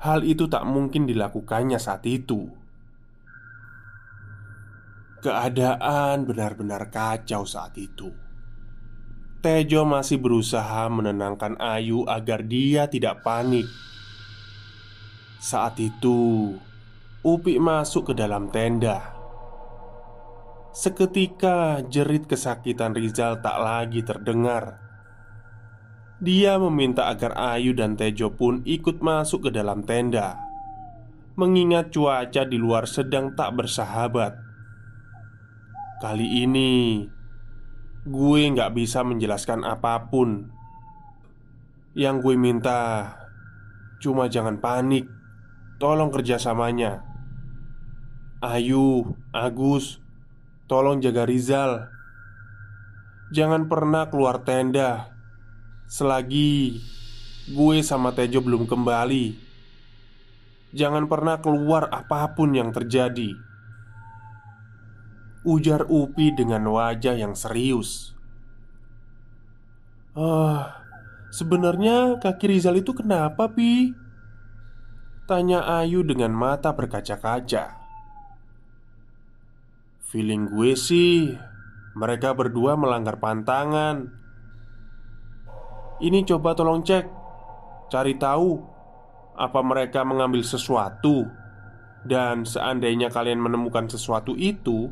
hal 0.00 0.24
itu 0.24 0.48
tak 0.48 0.64
mungkin 0.64 1.04
dilakukannya 1.04 1.76
saat 1.76 2.04
itu. 2.08 2.48
Keadaan 5.20 6.24
benar-benar 6.24 6.88
kacau 6.88 7.44
saat 7.44 7.76
itu. 7.76 8.08
Tejo 9.40 9.84
masih 9.88 10.20
berusaha 10.20 10.88
menenangkan 10.88 11.56
Ayu 11.60 12.08
agar 12.08 12.44
dia 12.44 12.88
tidak 12.88 13.24
panik. 13.24 13.68
Saat 15.40 15.80
itu, 15.80 16.52
Upik 17.20 17.60
masuk 17.60 18.12
ke 18.12 18.14
dalam 18.16 18.48
tenda 18.48 19.12
Seketika 20.72 21.84
jerit 21.84 22.24
kesakitan 22.24 22.96
Rizal 22.96 23.44
tak 23.44 23.60
lagi 23.60 24.00
terdengar 24.00 24.89
Dia 26.20 26.60
meminta 26.60 27.08
agar 27.08 27.32
Ayu 27.32 27.72
dan 27.72 27.96
Tejo 27.96 28.36
pun 28.36 28.60
ikut 28.68 29.00
masuk 29.00 29.48
ke 29.48 29.50
dalam 29.56 29.88
tenda. 29.88 30.36
Mengingat 31.40 31.96
cuaca 31.96 32.44
di 32.44 32.60
luar 32.60 32.84
sedang 32.84 33.32
tak 33.32 33.56
bersahabat. 33.56 34.36
Kali 36.04 36.44
ini 36.44 37.00
Gue 38.04 38.52
nggak 38.52 38.76
bisa 38.76 39.00
menjelaskan 39.00 39.64
apa 39.64 40.12
pun. 40.12 40.52
Yang 41.96 42.16
gue 42.20 42.36
minta 42.36 42.80
Cuma 44.04 44.28
jangan 44.28 44.60
panik. 44.60 45.08
Tolong 45.80 46.12
kerjasamanya. 46.12 47.00
Ayu, 48.44 49.16
Agus, 49.32 50.04
Tolong 50.68 51.00
jaga 51.00 51.24
Rizal. 51.24 51.88
Jangan 53.32 53.72
pernah 53.72 54.12
keluar 54.12 54.44
tenda 54.44 55.19
Selagi 55.90 56.78
gue 57.50 57.76
sama 57.82 58.14
Tejo 58.14 58.38
belum 58.38 58.70
kembali 58.70 59.50
Jangan 60.70 61.10
pernah 61.10 61.42
keluar 61.42 61.90
apa 61.90 62.30
pun 62.38 62.54
yang 62.54 62.70
terjadi. 62.70 63.34
Ujar 65.42 65.90
Upi 65.90 66.30
dengan 66.30 66.62
wajah 66.70 67.18
yang 67.18 67.34
serius. 67.34 68.14
Ah, 70.14 70.78
sebenarnya 71.34 72.22
kaki 72.22 72.54
Rizal 72.54 72.78
itu 72.78 72.94
kenapa, 72.94 73.50
Pi? 73.50 73.90
Tanya 75.26 75.66
Ayu 75.82 76.06
dengan 76.06 76.30
mata 76.30 76.70
berkaca-kaca. 76.70 77.82
Feeling 80.10 80.50
gue 80.50 80.74
sih 80.74 81.38
Mereka 81.94 82.34
berdua 82.34 82.74
melanggar 82.74 83.22
pantangan 83.22 84.19
Ini 86.00 86.24
coba 86.24 86.56
tolong 86.56 86.80
cek. 86.80 87.04
Cari 87.92 88.14
tahu 88.16 88.56
Apa 89.36 89.60
mereka 89.60 90.04
mengambil 90.04 90.40
sesuatu. 90.44 91.28
Dan 92.00 92.48
seandainya 92.48 93.12
kalian 93.12 93.40
menemukan 93.40 93.84
sesuatu 93.88 94.32
itu 94.32 94.88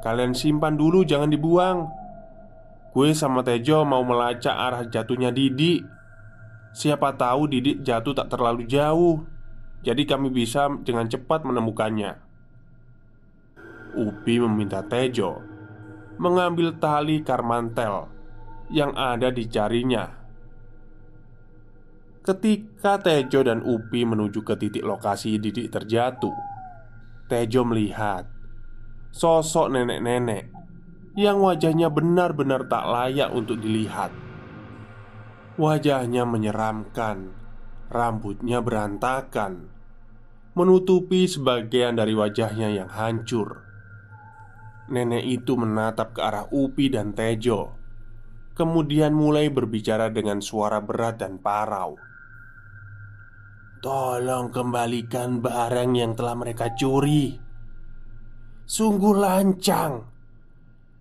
Kalian 0.00 0.32
simpan 0.32 0.80
dulu 0.80 1.04
jangan 1.04 1.28
dibuang. 1.28 1.84
Gue 2.96 3.12
sama 3.12 3.44
Tejo 3.44 3.84
mau 3.84 4.00
melacak 4.00 4.56
arah 4.56 4.82
jatuhnya 4.88 5.28
Didi. 5.28 5.84
Siapa 6.72 7.14
tahu 7.20 7.52
Didi 7.52 7.84
jatuh 7.84 8.16
tak 8.16 8.32
terlalu 8.32 8.64
jauh. 8.64 9.20
Jadi 9.84 10.08
kami 10.08 10.32
bisa 10.32 10.72
dengan 10.80 11.04
cepat 11.04 11.44
menemukannya. 11.44 12.16
Upi 13.92 14.40
meminta 14.40 14.80
Tejo 14.80 15.44
mengambil 16.20 16.76
tali 16.80 17.20
karmantel 17.20 18.08
yang 18.72 18.96
ada 18.96 19.28
dicarinya. 19.28 20.19
Ketika 22.20 23.00
Tejo 23.00 23.40
dan 23.40 23.64
Upi 23.64 24.04
menuju 24.04 24.44
ke 24.44 24.52
titik 24.60 24.84
lokasi 24.84 25.40
Didik 25.40 25.72
terjatuh, 25.72 26.36
Tejo 27.32 27.64
melihat 27.64 28.28
sosok 29.08 29.72
nenek-nenek 29.72 30.52
yang 31.16 31.40
wajahnya 31.40 31.88
benar-benar 31.88 32.68
tak 32.68 32.84
layak 32.92 33.32
untuk 33.32 33.56
dilihat. 33.64 34.12
Wajahnya 35.56 36.28
menyeramkan, 36.28 37.32
rambutnya 37.88 38.60
berantakan, 38.60 39.72
menutupi 40.52 41.24
sebagian 41.24 41.96
dari 41.96 42.12
wajahnya 42.12 42.68
yang 42.68 42.92
hancur. 42.92 43.64
Nenek 44.92 45.24
itu 45.24 45.56
menatap 45.56 46.12
ke 46.12 46.20
arah 46.20 46.44
Upi 46.52 46.92
dan 46.92 47.16
Tejo, 47.16 47.72
kemudian 48.52 49.16
mulai 49.16 49.48
berbicara 49.48 50.12
dengan 50.12 50.44
suara 50.44 50.84
berat 50.84 51.16
dan 51.16 51.40
parau. 51.40 52.09
Tolong 53.80 54.52
kembalikan 54.52 55.40
barang 55.40 55.90
yang 55.96 56.12
telah 56.12 56.36
mereka 56.36 56.76
curi. 56.76 57.32
Sungguh 58.68 59.16
lancang 59.16 60.04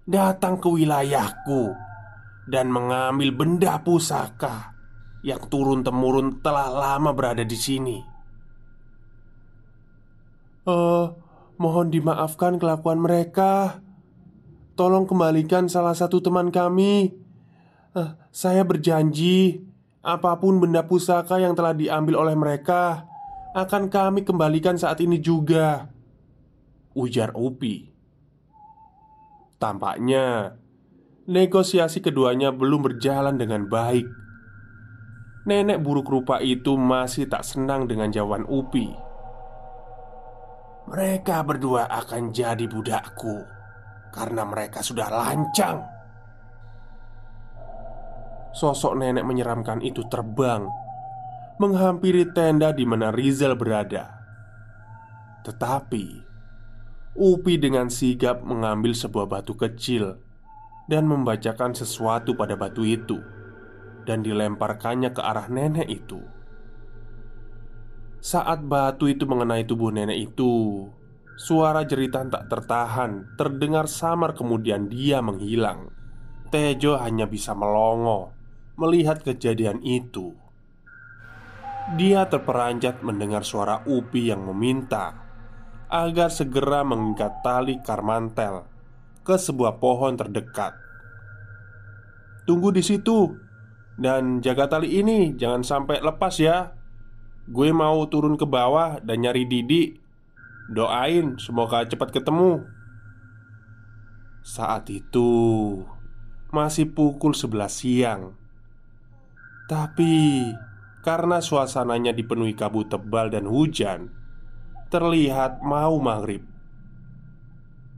datang 0.07 0.57
ke 0.57 0.67
wilayahku 0.71 1.75
dan 2.49 2.71
mengambil 2.71 3.36
benda 3.36 3.77
pusaka 3.84 4.73
yang 5.21 5.43
turun-temurun 5.51 6.39
telah 6.39 6.71
lama 6.71 7.11
berada 7.11 7.43
di 7.43 7.59
sini. 7.59 7.97
Uh, 10.63 11.11
Mohon 11.59 11.91
dimaafkan 11.91 12.55
kelakuan 12.55 13.03
mereka. 13.03 13.84
Tolong 14.80 15.03
kembalikan 15.03 15.67
salah 15.67 15.91
satu 15.91 16.23
teman 16.23 16.55
kami. 16.55 17.11
Uh, 17.91 18.15
saya 18.32 18.63
berjanji, 18.63 19.59
apa 19.99 20.39
pun 20.39 20.63
benda 20.63 20.87
pusaka 20.87 21.43
yang 21.43 21.51
telah 21.55 21.75
diambil 21.75 22.23
oleh 22.23 22.35
mereka 22.35 23.03
akan 23.51 23.91
kami 23.91 24.23
kembalikan 24.23 24.79
saat 24.79 25.03
ini 25.03 25.19
juga. 25.19 25.91
Ujar 26.95 27.35
Upi. 27.35 27.85
Tampaknya 29.59 30.55
negosiasi 31.27 31.99
keduanya 31.99 32.55
belum 32.55 32.79
berjalan 32.85 33.35
dengan 33.35 33.67
baik. 33.67 34.07
Nenek 35.47 35.81
buruk 35.83 36.07
rupa 36.07 36.39
itu 36.39 36.75
masih 36.77 37.27
tak 37.27 37.43
senang 37.43 37.89
dengan 37.89 38.11
jawaban 38.13 38.47
Upi. 38.47 38.87
Mereka 40.89 41.45
berdua 41.45 41.85
akan 41.85 42.33
jadi 42.33 42.65
budakku 42.65 43.45
karena 44.09 44.41
mereka 44.47 44.81
sudah 44.81 45.11
lancang. 45.11 45.98
Sosok 48.49 48.97
nenek 48.97 49.25
menyeramkan 49.25 49.79
itu 49.85 50.01
terbang 50.09 50.65
menghampiri 51.59 52.31
tenda 52.31 52.71
di 52.71 52.87
mana 52.87 53.11
Rizal 53.11 53.53
berada. 53.59 54.09
Tetapi 55.43 56.29
Upi 57.19 57.59
dengan 57.59 57.91
sigap 57.91 58.45
mengambil 58.47 58.95
sebuah 58.95 59.27
batu 59.27 59.57
kecil 59.57 60.17
dan 60.87 61.03
membacakan 61.03 61.75
sesuatu 61.75 62.37
pada 62.37 62.55
batu 62.55 62.87
itu 62.87 63.19
dan 64.07 64.23
dilemparkannya 64.23 65.11
ke 65.11 65.19
arah 65.19 65.51
nenek 65.51 65.89
itu. 65.89 66.23
Saat 68.23 68.63
batu 68.63 69.11
itu 69.11 69.27
mengenai 69.27 69.67
tubuh 69.67 69.91
nenek 69.91 70.31
itu, 70.31 70.85
suara 71.35 71.83
jeritan 71.83 72.31
tak 72.31 72.47
tertahan 72.47 73.35
terdengar 73.35 73.91
samar, 73.91 74.31
kemudian 74.31 74.87
dia 74.87 75.19
menghilang. 75.19 75.91
Tejo 76.49 76.97
hanya 76.97 77.27
bisa 77.27 77.51
melongo 77.51 78.38
melihat 78.80 79.19
kejadian 79.19 79.84
itu. 79.84 80.32
Dia 81.99 82.25
terperanjat 82.32 83.03
mendengar 83.03 83.43
suara 83.43 83.84
Upi 83.84 84.32
yang 84.32 84.47
meminta 84.47 85.19
agar 85.91 86.32
segera 86.32 86.88
mengikat 86.88 87.43
tali 87.43 87.82
karmantel 87.84 88.63
ke 89.25 89.36
sebuah 89.36 89.82
pohon 89.84 90.15
terdekat. 90.15 90.77
Tunggu 92.47 92.71
di 92.71 92.82
situ 92.82 93.36
dan 93.99 94.39
jaga 94.39 94.80
tali 94.80 94.95
ini, 95.03 95.36
jangan 95.36 95.61
sampai 95.61 95.99
lepas 95.99 96.39
ya. 96.39 96.71
Gue 97.49 97.73
mau 97.73 98.05
turun 98.07 98.38
ke 98.38 98.45
bawah 98.45 99.01
dan 99.01 99.25
nyari 99.25 99.49
Didi 99.49 99.97
Doain 100.69 101.41
semoga 101.41 101.82
cepat 101.82 102.13
ketemu 102.13 102.61
Saat 104.45 104.93
itu 104.93 105.25
Masih 106.53 106.93
pukul 106.93 107.34
11 107.34 107.65
siang 107.73 108.38
Tapi 109.70 110.49
Karena 111.05 111.38
suasananya 111.39 112.09
dipenuhi 112.09 112.57
kabut 112.57 112.89
tebal 112.89 113.30
dan 113.30 113.45
hujan 113.45 114.09
Terlihat 114.89 115.61
mau 115.61 116.01
maghrib. 116.01 116.41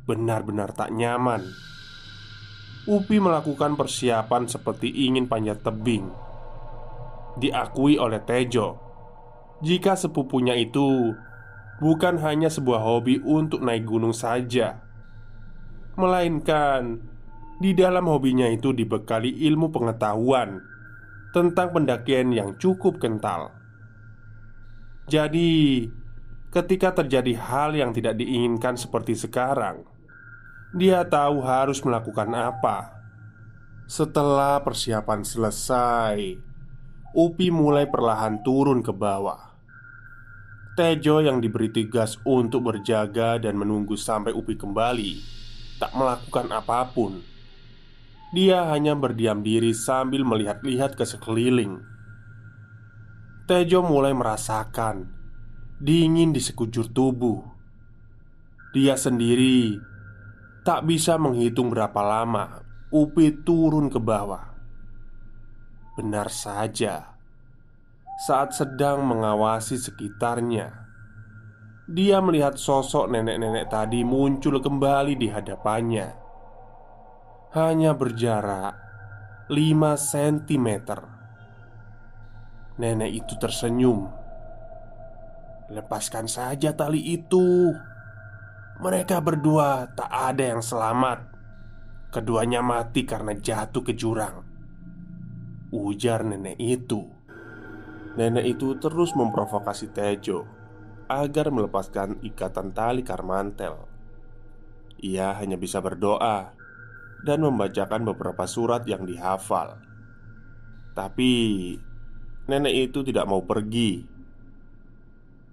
Benar-benar 0.04 0.76
tak 0.76 0.92
nyaman. 0.92 1.40
Upi 2.84 3.24
melakukan 3.24 3.80
persiapan 3.80 4.52
seperti 4.52 4.92
ingin 5.08 5.32
panjat 5.32 5.64
tebing. 5.64 6.12
Diakui 7.40 7.96
oleh 7.96 8.20
Tejo 8.20 8.92
jika 9.62 9.94
sepupunya 9.94 10.58
itu 10.58 11.14
bukan 11.78 12.18
hanya 12.26 12.50
sebuah 12.50 12.82
hobi 12.82 13.22
untuk 13.22 13.62
naik 13.62 13.86
gunung 13.86 14.10
saja, 14.10 14.82
melainkan 15.94 16.98
di 17.62 17.78
dalam 17.78 18.10
hobinya 18.10 18.50
itu 18.50 18.74
dibekali 18.74 19.30
ilmu 19.46 19.70
pengetahuan 19.70 20.58
tentang 21.32 21.72
pendakian 21.72 22.36
yang 22.36 22.56
cukup 22.60 23.00
kental. 23.00 23.56
Jadi, 25.08 25.88
ketika 26.52 26.96
terjadi 27.04 27.36
hal 27.40 27.76
yang 27.76 27.92
tidak 27.96 28.20
diinginkan 28.20 28.76
seperti 28.76 29.16
sekarang, 29.16 29.84
dia 30.72 31.04
tahu 31.04 31.44
harus 31.44 31.84
melakukan 31.84 32.32
apa. 32.32 32.96
Setelah 33.88 34.64
persiapan 34.64 35.24
selesai, 35.24 36.16
Upi 37.12 37.52
mulai 37.52 37.92
perlahan 37.92 38.40
turun 38.40 38.80
ke 38.80 38.96
bawah. 38.96 39.52
Tejo 40.72 41.20
yang 41.20 41.44
diberi 41.44 41.68
tugas 41.68 42.16
untuk 42.24 42.72
berjaga 42.72 43.36
dan 43.36 43.60
menunggu 43.60 44.00
sampai 44.00 44.32
Upi 44.32 44.56
kembali 44.56 45.20
Tak 45.76 45.92
melakukan 45.92 46.48
apa 46.48 46.88
pun 46.88 47.20
Dia 48.32 48.72
hanya 48.72 48.96
berdiam 48.96 49.44
diri 49.44 49.76
sambil 49.76 50.24
melihat-lihat 50.24 50.96
ke 50.96 51.04
sekeliling 51.04 51.84
Tejo 53.46 53.84
mulai 53.84 54.16
merasakan 54.16 55.12
Dingin 55.82 56.32
di 56.32 56.40
sekujur 56.40 56.92
tubuh 56.96 57.44
Dia 58.72 58.96
sendiri 58.96 59.76
Tak 60.64 60.88
bisa 60.88 61.20
menghitung 61.20 61.76
berapa 61.76 62.00
lama 62.00 62.64
Upi 62.92 63.44
turun 63.44 63.92
ke 63.92 64.00
bawah 64.00 64.56
Benar 66.00 66.32
saja 66.32 67.12
saat 68.22 68.54
sedang 68.54 69.02
mengawasi 69.02 69.82
sekitarnya. 69.82 70.70
Dia 71.90 72.22
melihat 72.22 72.54
sosok 72.54 73.10
nenek-nenek 73.10 73.66
tadi 73.74 74.06
muncul 74.06 74.62
kembali 74.62 75.18
di 75.18 75.26
hadapannya. 75.26 76.21
Hanya 77.52 77.92
berjarak 77.92 78.80
5 79.52 80.00
cm. 80.00 80.68
Nenek 82.80 83.12
itu 83.12 83.36
tersenyum. 83.36 84.08
Lepaskan 85.68 86.32
saja 86.32 86.72
tali 86.72 87.12
itu. 87.12 87.76
Mereka 88.80 89.20
berdua 89.20 89.92
tak 89.92 90.08
ada 90.08 90.56
yang 90.56 90.64
selamat. 90.64 91.28
Keduanya 92.16 92.64
mati 92.64 93.04
karena 93.04 93.36
jatuh 93.36 93.84
ke 93.84 94.00
jurang. 94.00 94.48
Ujar 95.76 96.24
nenek 96.24 96.56
itu. 96.56 97.04
Nenek 98.16 98.48
itu 98.48 98.80
terus 98.80 99.12
memprovokasi 99.12 99.92
Tejo 99.92 100.48
agar 101.12 101.52
melepaskan 101.52 102.24
ikatan 102.24 102.72
tali 102.72 103.04
karmantel. 103.04 103.92
Ia 105.04 105.36
hanya 105.36 105.60
bisa 105.60 105.84
berdoa 105.84 106.61
dan 107.22 107.46
membacakan 107.46 108.06
beberapa 108.06 108.46
surat 108.50 108.86
yang 108.90 109.06
dihafal. 109.06 109.78
Tapi 110.98 111.32
nenek 112.50 112.92
itu 112.92 113.06
tidak 113.06 113.30
mau 113.30 113.46
pergi. 113.46 114.04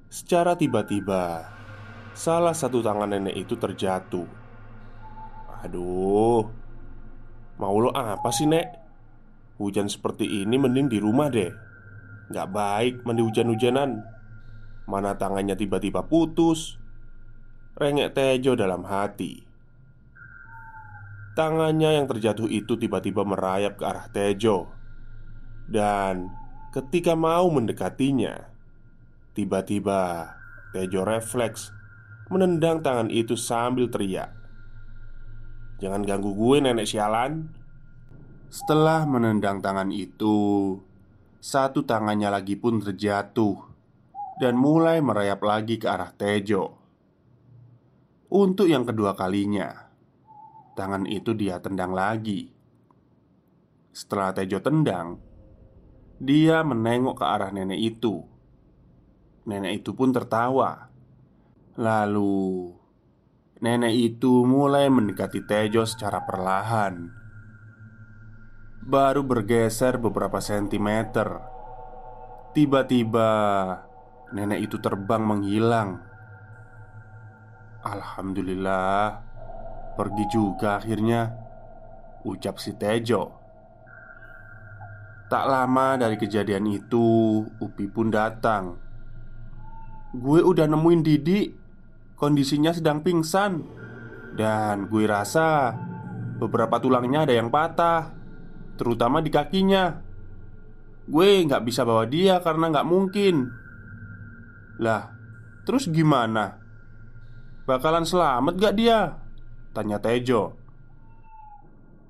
Secara 0.09 0.57
tiba-tiba, 0.57 1.45
salah 2.16 2.57
satu 2.57 2.81
tangan 2.81 3.12
nenek 3.12 3.37
itu 3.37 3.55
terjatuh. 3.61 4.29
Aduh, 5.64 6.49
mau 7.61 7.77
lo 7.77 7.93
apa 7.93 8.31
sih, 8.33 8.49
Nek? 8.49 8.89
Hujan 9.59 9.91
seperti 9.91 10.47
ini 10.47 10.55
mending 10.55 10.87
di 10.87 10.99
rumah 11.03 11.29
deh. 11.29 11.69
Gak 12.29 12.53
baik 12.53 12.95
mandi 13.09 13.25
hujan-hujanan 13.25 14.05
Mana 14.85 15.16
tangannya 15.16 15.57
tiba-tiba 15.57 16.05
putus 16.05 16.77
Rengek 17.73 18.12
Tejo 18.12 18.53
dalam 18.53 18.85
hati 18.85 19.47
Tangannya 21.39 22.03
yang 22.03 22.11
terjatuh 22.11 22.51
itu 22.51 22.74
tiba-tiba 22.74 23.22
merayap 23.22 23.78
ke 23.78 23.86
arah 23.86 24.11
Tejo. 24.11 24.66
Dan 25.70 26.34
ketika 26.74 27.14
mau 27.14 27.47
mendekatinya 27.47 28.51
Tiba-tiba 29.39 30.32
Tejo 30.74 31.07
refleks 31.07 31.70
Menendang 32.26 32.82
tangan 32.82 33.07
itu 33.12 33.39
sambil 33.39 33.86
teriak 33.86 34.34
Jangan 35.78 36.03
ganggu 36.03 36.34
gue 36.34 36.59
nenek 36.59 36.91
sialan. 36.91 37.55
Setelah 38.51 39.07
menendang 39.07 39.62
tangan 39.62 39.95
itu 39.95 40.74
Satu 41.39 41.86
tangannya 41.86 42.34
lagi 42.34 42.59
pun 42.59 42.82
terjatuh 42.82 43.62
Dan 44.43 44.59
mulai 44.59 44.99
merayap 44.99 45.39
lagi 45.47 45.78
ke 45.78 45.86
arah 45.86 46.11
Tejo. 46.11 46.74
Untuk 48.26 48.66
yang 48.66 48.89
kedua 48.89 49.12
kalinya 49.14 49.88
Tangan 50.79 51.11
itu 51.11 51.35
dia 51.35 51.59
tendang 51.59 51.91
lagi. 51.91 52.55
Setelah 53.91 54.31
Tejo 54.31 54.62
tendang, 54.62 55.18
dia 56.22 56.62
menengok 56.62 57.18
ke 57.18 57.24
arah 57.26 57.51
nenek 57.51 57.83
itu. 57.83 58.22
Nenek 59.43 59.83
itu 59.83 59.91
pun 59.99 60.14
tertawa. 60.14 60.87
Lalu, 61.74 62.70
nenek 63.59 63.91
itu 63.91 64.47
mulai 64.47 64.87
mendekati 64.87 65.43
Tejo 65.43 65.83
secara 65.83 66.22
perlahan. 66.22 67.11
Baru 68.87 69.26
bergeser 69.26 69.99
beberapa 69.99 70.39
sentimeter. 70.39 71.43
Tiba-tiba, 72.55 73.31
nenek 74.31 74.70
itu 74.70 74.79
terbang 74.79 75.26
menghilang. 75.26 76.07
Alhamdulillah, 77.83 79.28
Pergi 79.99 80.24
juga 80.30 80.78
akhirnya 80.78 81.34
Ucap 82.22 82.62
si 82.62 82.78
Tejo. 82.78 83.34
Tak 85.26 85.44
lama 85.51 85.99
dari 85.99 86.14
kejadian 86.14 86.70
itu 86.70 87.42
Upi 87.59 87.90
pun 87.90 88.14
datang. 88.14 88.78
Gue 90.14 90.38
udah 90.38 90.70
nemuin 90.70 91.03
Didi 91.03 91.51
Kondisinya 92.14 92.70
sedang 92.70 93.03
pingsan. 93.03 93.66
Dan 94.38 94.86
gue 94.86 95.03
rasa 95.11 95.74
Beberapa 96.38 96.78
tulangnya 96.78 97.26
ada 97.26 97.34
yang 97.34 97.51
patah 97.51 98.14
Terutama 98.78 99.18
di 99.18 99.34
kakinya. 99.34 99.99
Gue 101.11 101.42
nggak 101.42 101.66
bisa 101.66 101.82
bawa 101.82 102.07
dia 102.07 102.38
karena 102.38 102.70
nggak 102.70 102.86
mungkin. 102.86 103.51
Lah, 104.78 105.11
terus 105.66 105.90
gimana? 105.90 106.62
Bakalan 107.66 108.07
selamat 108.07 108.55
gak 108.57 108.76
dia? 108.78 109.18
Tanya 109.79 110.03
Tejo. 110.03 110.59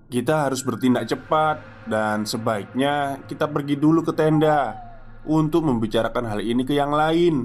Kita 0.09 0.49
harus 0.49 0.65
bertindak 0.65 1.05
cepat 1.05 1.85
Dan 1.85 2.25
sebaiknya 2.25 3.21
kita 3.29 3.45
pergi 3.45 3.77
dulu 3.77 4.01
ke 4.01 4.17
tenda 4.17 4.73
Untuk 5.29 5.69
membicarakan 5.69 6.33
hal 6.33 6.41
ini 6.41 6.65
ke 6.65 6.73
yang 6.73 6.97
lain. 6.97 7.45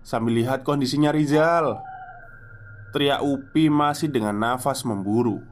Sambil 0.00 0.40
lihat 0.40 0.64
kondisinya 0.64 1.12
Rizal 1.12 1.76
Teriak 2.96 3.20
Upi 3.20 3.68
masih 3.68 4.08
dengan 4.08 4.32
nafas 4.40 4.80
memburu. 4.88 5.44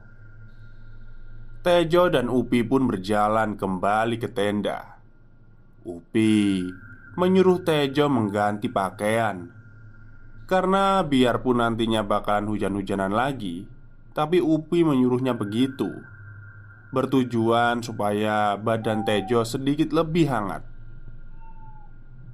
Tejo 1.61 2.09
dan 2.09 2.25
Upi 2.25 2.65
pun 2.65 2.89
berjalan 2.89 3.53
kembali 3.53 4.17
ke 4.17 4.25
tenda. 4.33 4.97
Upi 5.85 6.65
menyuruh 7.13 7.61
Tejo 7.61 8.09
mengganti 8.09 8.65
pakaian. 8.65 9.53
Karena 10.49 11.05
biarpun 11.05 11.61
nantinya 11.61 12.01
bakalan 12.01 12.49
hujan-hujanan 12.49 13.13
lagi 13.13 13.74
tapi 14.15 14.39
Upi 14.39 14.87
menyuruhnya 14.87 15.35
begitu. 15.35 15.91
Bertujuan 16.95 17.83
supaya 17.83 18.55
badan 18.55 19.03
Tejo 19.03 19.43
sedikit 19.43 19.91
lebih 19.91 20.31
hangat. 20.31 20.63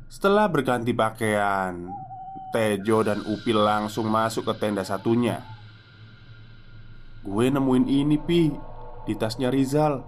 Setelah 0.05 0.45
berganti 0.45 0.93
pakaian 0.93 1.89
Tejo 2.53 3.01
dan 3.01 3.25
Upi 3.25 3.57
langsung 3.57 4.13
masuk 4.13 4.45
ke 4.45 4.53
tenda 4.61 4.85
satunya. 4.85 5.41
Gue 7.25 7.49
nemuin 7.49 7.85
ini 7.89 8.17
Pi 8.21 8.53
Di 9.09 9.17
tasnya 9.17 9.49
Rizal. 9.49 10.05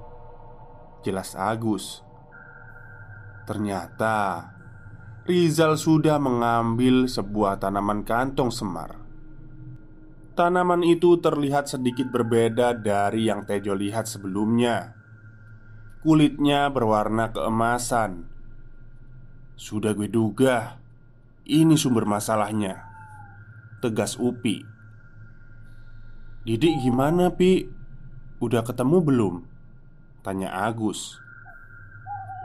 Jelas 1.01 1.33
Agus. 1.33 2.05
Ternyata 3.49 4.45
Rizal 5.25 5.81
sudah 5.81 6.21
mengambil 6.21 7.09
sebuah 7.09 7.57
tanaman 7.57 8.05
kantong 8.05 8.53
semar 8.53 9.02
Tanaman 10.33 10.81
itu 10.81 11.21
terlihat 11.21 11.69
sedikit 11.69 12.09
berbeda 12.09 12.73
dari 12.73 13.29
yang 13.29 13.45
Tejo 13.45 13.77
lihat 13.77 14.09
sebelumnya. 14.09 14.97
Kulitnya 16.01 16.73
berwarna 16.73 17.29
keemasan. 17.29 18.25
Sudah 19.53 19.93
gue 19.93 20.09
duga, 20.09 20.81
ini 21.45 21.77
sumber 21.77 22.09
masalahnya. 22.09 22.81
Tegas 23.85 24.17
Upi. 24.17 24.65
Didik 26.49 26.81
gimana, 26.81 27.29
Pi? 27.29 27.69
Udah 28.41 28.65
ketemu 28.65 29.05
belum? 29.05 29.35
Tanya 30.25 30.49
Agus. 30.65 31.21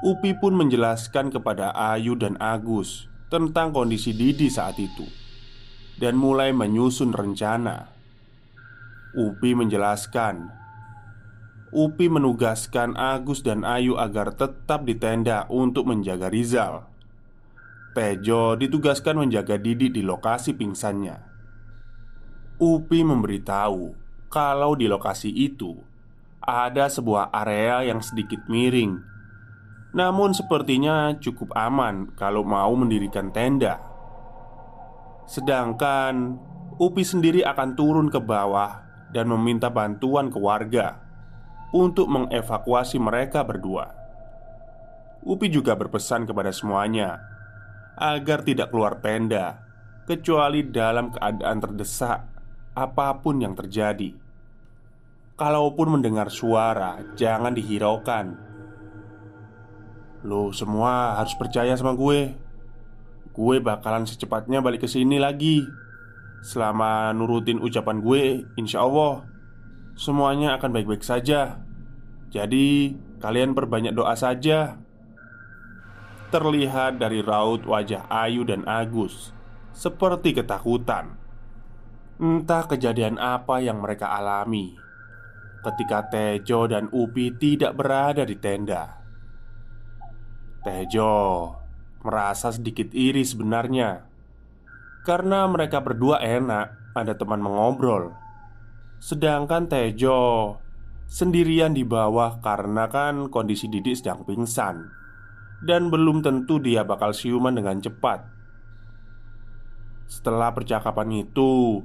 Upi 0.05 0.37
pun 0.37 0.61
menjelaskan 0.61 1.33
kepada 1.33 1.73
Ayu 1.73 2.21
dan 2.21 2.37
Agus 2.37 3.09
tentang 3.33 3.73
kondisi 3.73 4.13
Didi 4.13 4.53
saat 4.53 4.77
itu 4.77 5.28
dan 5.99 6.15
mulai 6.15 6.55
menyusun 6.55 7.11
rencana. 7.11 7.91
Upi 9.19 9.55
menjelaskan, 9.59 10.55
Upi 11.69 12.09
menugaskan 12.09 12.97
Agus 12.97 13.45
dan 13.45 13.61
Ayu 13.61 14.01
agar 14.01 14.33
tetap 14.33 14.89
di 14.89 14.97
tenda 14.97 15.45
untuk 15.53 15.85
menjaga 15.85 16.33
Rizal. 16.33 16.89
Tejo 17.93 18.57
ditugaskan 18.57 19.27
menjaga 19.27 19.61
Didi 19.61 19.93
di 19.93 20.01
lokasi 20.01 20.57
pingsannya. 20.57 21.19
Upi 22.57 23.05
memberitahu 23.05 23.93
kalau 24.33 24.73
di 24.81 24.89
lokasi 24.89 25.29
itu 25.29 25.77
ada 26.41 26.89
sebuah 26.89 27.29
area 27.37 27.85
yang 27.85 28.01
sedikit 28.01 28.49
miring, 28.49 29.05
namun 29.93 30.33
sepertinya 30.33 31.17
cukup 31.21 31.53
aman 31.53 32.13
kalau 32.17 32.45
mau 32.45 32.73
mendirikan 32.73 33.29
tenda. 33.29 33.88
Sedangkan 35.29 36.41
Upi 36.79 37.03
sendiri 37.03 37.43
akan 37.43 37.75
turun 37.75 38.07
ke 38.07 38.23
bawah 38.23 38.87
dan 39.11 39.27
meminta 39.29 39.67
bantuan 39.67 40.31
ke 40.31 40.39
warga 40.39 41.03
untuk 41.75 42.07
mengevakuasi 42.07 43.03
mereka 43.03 43.43
berdua. 43.43 43.93
Upi 45.27 45.51
juga 45.51 45.75
berpesan 45.75 46.23
kepada 46.25 46.55
semuanya 46.55 47.19
agar 47.99 48.47
tidak 48.47 48.71
keluar 48.71 49.03
tenda 49.03 49.59
kecuali 50.07 50.63
dalam 50.71 51.11
keadaan 51.11 51.59
terdesak 51.59 52.21
apa 52.79 53.19
pun 53.19 53.43
yang 53.43 53.59
terjadi. 53.59 54.15
Kalaupun 55.35 55.99
mendengar 55.99 56.31
suara, 56.31 57.03
jangan 57.19 57.59
dihiraukan. 57.59 58.27
Lo 60.23 60.55
semua 60.55 61.19
harus 61.19 61.35
percaya 61.35 61.75
sama 61.75 61.95
gue. 61.99 62.48
Gue 63.39 63.63
bakalan 63.63 64.03
secepatnya 64.03 64.59
balik 64.59 64.83
ke 64.83 64.89
sini 64.91 65.23
lagi. 65.23 65.63
Selama 66.43 67.15
nurutin 67.15 67.63
ucapan 67.63 68.03
gue 68.03 68.47
Insya 68.59 68.83
Allah 68.83 69.27
Semuanya 69.99 70.59
akan 70.59 70.75
baik-baik 70.75 71.03
saja. 71.07 71.63
Jadi 72.35 72.99
kalian 73.23 73.55
perbanyak 73.55 73.95
doa 73.95 74.19
saja. 74.19 74.83
Terlihat 76.35 76.99
dari 76.99 77.23
raut 77.23 77.63
wajah 77.63 78.11
Ayu 78.11 78.43
dan 78.43 78.67
Agus 78.67 79.31
Seperti 79.71 80.35
ketakutan. 80.35 81.15
Entah 82.19 82.67
kejadian 82.67 83.23
apa 83.23 83.63
yang 83.63 83.79
mereka 83.79 84.11
alami 84.11 84.75
Ketika 85.63 86.11
Tejo 86.11 86.67
dan 86.67 86.91
Upi 86.91 87.35
tidak 87.39 87.79
berada 87.79 88.27
di 88.27 88.35
tenda. 88.39 88.99
Tejo 90.63 91.15
merasa 92.09 92.49
sedikit 92.49 92.89
iri 92.97 93.21
sebenarnya. 93.21 94.09
Karena 95.05 95.45
mereka 95.45 95.85
berdua 95.85 96.25
enak 96.25 96.97
Ada 96.97 97.15
teman 97.15 97.45
mengobrol. 97.45 98.17
Sedangkan 98.99 99.69
Tejo 99.69 100.57
Sendirian 101.09 101.73
di 101.77 101.85
bawah 101.85 102.41
karena 102.41 102.89
kan 102.89 103.29
kondisi 103.29 103.69
Didi 103.69 103.93
sedang 103.93 104.25
pingsan. 104.25 104.89
Dan 105.63 105.93
belum 105.93 106.25
tentu 106.25 106.57
dia 106.59 106.83
bakal 106.83 107.13
siuman 107.13 107.55
dengan 107.55 107.79
cepat. 107.79 108.25
Setelah 110.09 110.57
percakapan 110.57 111.29
itu 111.29 111.85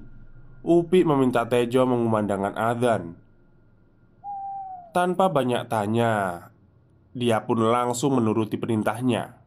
Upi 0.64 1.04
meminta 1.04 1.44
Tejo 1.44 1.84
mengumandangkan 1.84 2.56
adzan 2.56 3.20
Tanpa 4.96 5.28
banyak 5.28 5.68
tanya 5.68 6.48
Dia 7.12 7.44
pun 7.44 7.68
langsung 7.68 8.16
menuruti 8.16 8.56
perintahnya 8.56 9.43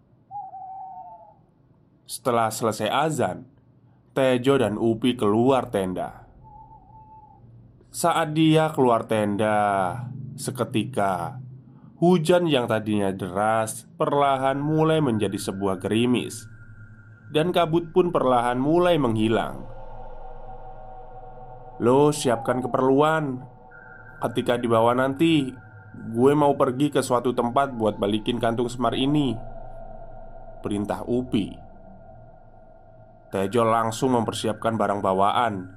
setelah 2.07 2.49
selesai 2.55 2.89
azan, 2.89 3.45
Tejo 4.17 4.57
dan 4.57 4.81
Upi 4.81 5.13
keluar 5.19 5.69
tenda. 5.69 6.25
Saat 7.93 8.33
dia 8.33 8.73
keluar 8.73 9.05
tenda, 9.05 10.01
seketika 10.41 11.43
hujan 11.97 12.45
yang 12.45 12.69
tadinya 12.69 13.09
deras 13.09 13.89
perlahan 13.97 14.61
mulai 14.61 15.01
menjadi 15.01 15.37
sebuah 15.41 15.81
gerimis, 15.81 16.45
dan 17.33 17.53
kabut 17.53 17.93
pun 17.93 18.13
perlahan 18.13 18.61
mulai 18.61 19.01
menghilang. 19.01 19.65
Lo 21.81 22.13
siapkan 22.13 22.65
keperluan. 22.65 23.45
Ketika 24.17 24.57
dibawa 24.57 24.97
nanti, 24.97 25.53
gue 25.93 26.33
mau 26.33 26.57
pergi 26.57 26.89
ke 26.89 27.05
suatu 27.05 27.37
tempat 27.37 27.77
buat 27.77 28.01
balikin 28.01 28.41
kantung 28.41 28.69
semar 28.73 28.97
ini. 28.97 29.37
Perintah 30.65 31.05
Upi. 31.05 31.66
Tejo 33.31 33.67
langsung 33.67 34.15
mempersiapkan 34.15 34.79
barang 34.79 35.03
bawaan 35.03 35.71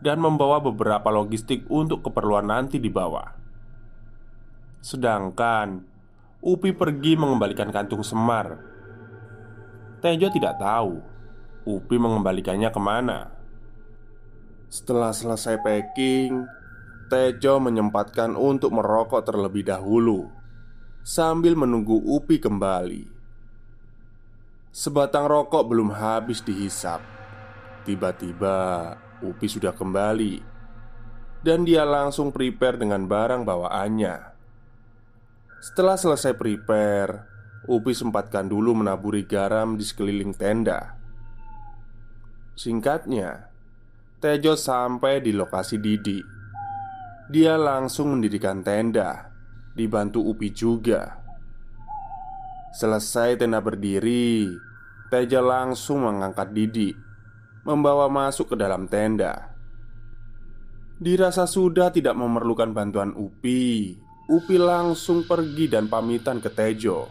dan 0.00 0.20
membawa 0.20 0.60
beberapa 0.60 1.12
logistik 1.12 1.68
untuk 1.68 2.04
keperluan 2.04 2.48
nanti 2.48 2.80
dibawa. 2.80 3.36
Sedangkan 4.84 5.96
Upi 6.44 6.76
pergi 6.76 7.16
mengembalikan 7.16 7.72
kantung 7.72 8.04
semar. 8.04 8.60
Tejo 10.04 10.28
tidak 10.28 10.60
tahu 10.60 11.00
Upi 11.64 11.96
mengembalikannya 11.96 12.68
ke 12.68 12.80
mana. 12.80 13.32
Setelah 14.68 15.16
selesai 15.16 15.64
packing, 15.64 16.44
Tejo 17.08 17.56
menyempatkan 17.62 18.36
untuk 18.36 18.76
merokok 18.76 19.24
terlebih 19.24 19.64
dahulu 19.64 20.28
sambil 21.04 21.56
menunggu 21.56 22.00
Upi 22.00 22.36
kembali. 22.36 23.13
Sebatang 24.74 25.30
rokok 25.30 25.70
belum 25.70 25.94
habis 25.94 26.42
dihisap. 26.42 26.98
Tiba-tiba 27.86 28.90
Upi 29.22 29.46
sudah 29.46 29.70
kembali 29.70 30.42
dan 31.46 31.62
dia 31.62 31.86
langsung 31.86 32.34
prepare 32.34 32.82
dengan 32.82 33.06
barang 33.06 33.46
bawaannya. 33.46 34.34
Setelah 35.62 35.94
selesai 35.94 36.34
prepare, 36.34 37.22
Upi 37.70 37.94
sempatkan 37.94 38.50
dulu 38.50 38.74
menaburi 38.82 39.22
garam 39.22 39.78
di 39.78 39.86
sekeliling 39.86 40.34
tenda. 40.34 40.98
Singkatnya, 42.58 43.54
Tejo 44.18 44.58
sampai 44.58 45.22
di 45.22 45.30
lokasi 45.30 45.78
Didi. 45.78 46.18
Dia 47.30 47.54
langsung 47.54 48.18
mendirikan 48.18 48.66
tenda, 48.66 49.30
dibantu 49.70 50.18
Upi 50.18 50.50
juga. 50.50 51.23
Selesai 52.74 53.38
tenda 53.38 53.62
berdiri, 53.62 54.50
Tejo 55.06 55.38
langsung 55.46 56.02
mengangkat 56.02 56.50
Didi, 56.50 56.90
membawa 57.62 58.10
masuk 58.10 58.50
ke 58.50 58.56
dalam 58.58 58.90
tenda. 58.90 59.54
Dirasa 60.98 61.46
sudah 61.46 61.94
tidak 61.94 62.18
memerlukan 62.18 62.74
bantuan 62.74 63.14
Upi, 63.14 63.94
Upi 64.26 64.58
langsung 64.58 65.22
pergi 65.22 65.70
dan 65.70 65.86
pamitan 65.86 66.42
ke 66.42 66.50
Tejo. 66.50 67.06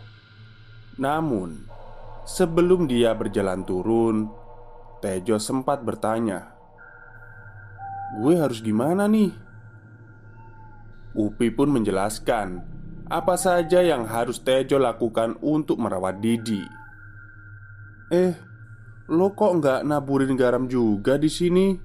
Namun, 1.00 1.56
sebelum 2.28 2.84
dia 2.84 3.16
berjalan 3.16 3.64
turun, 3.64 4.28
Tejo 5.00 5.40
sempat 5.40 5.80
bertanya, 5.80 6.52
Gue 8.20 8.36
harus 8.36 8.60
gimana 8.60 9.08
nih? 9.08 9.32
Upi 11.16 11.48
pun 11.56 11.72
menjelaskan 11.72 12.73
apa 13.08 13.36
saja 13.36 13.84
yang 13.84 14.08
harus 14.08 14.40
Tejo 14.40 14.80
lakukan 14.80 15.36
untuk 15.44 15.80
merawat 15.80 16.24
Didi. 16.24 16.64
Eh, 18.14 18.34
lo 19.12 19.36
kok 19.36 19.60
nggak 19.60 19.82
naburin 19.84 20.38
garam 20.40 20.70
juga 20.72 21.20
di 21.20 21.28
sini? 21.28 21.76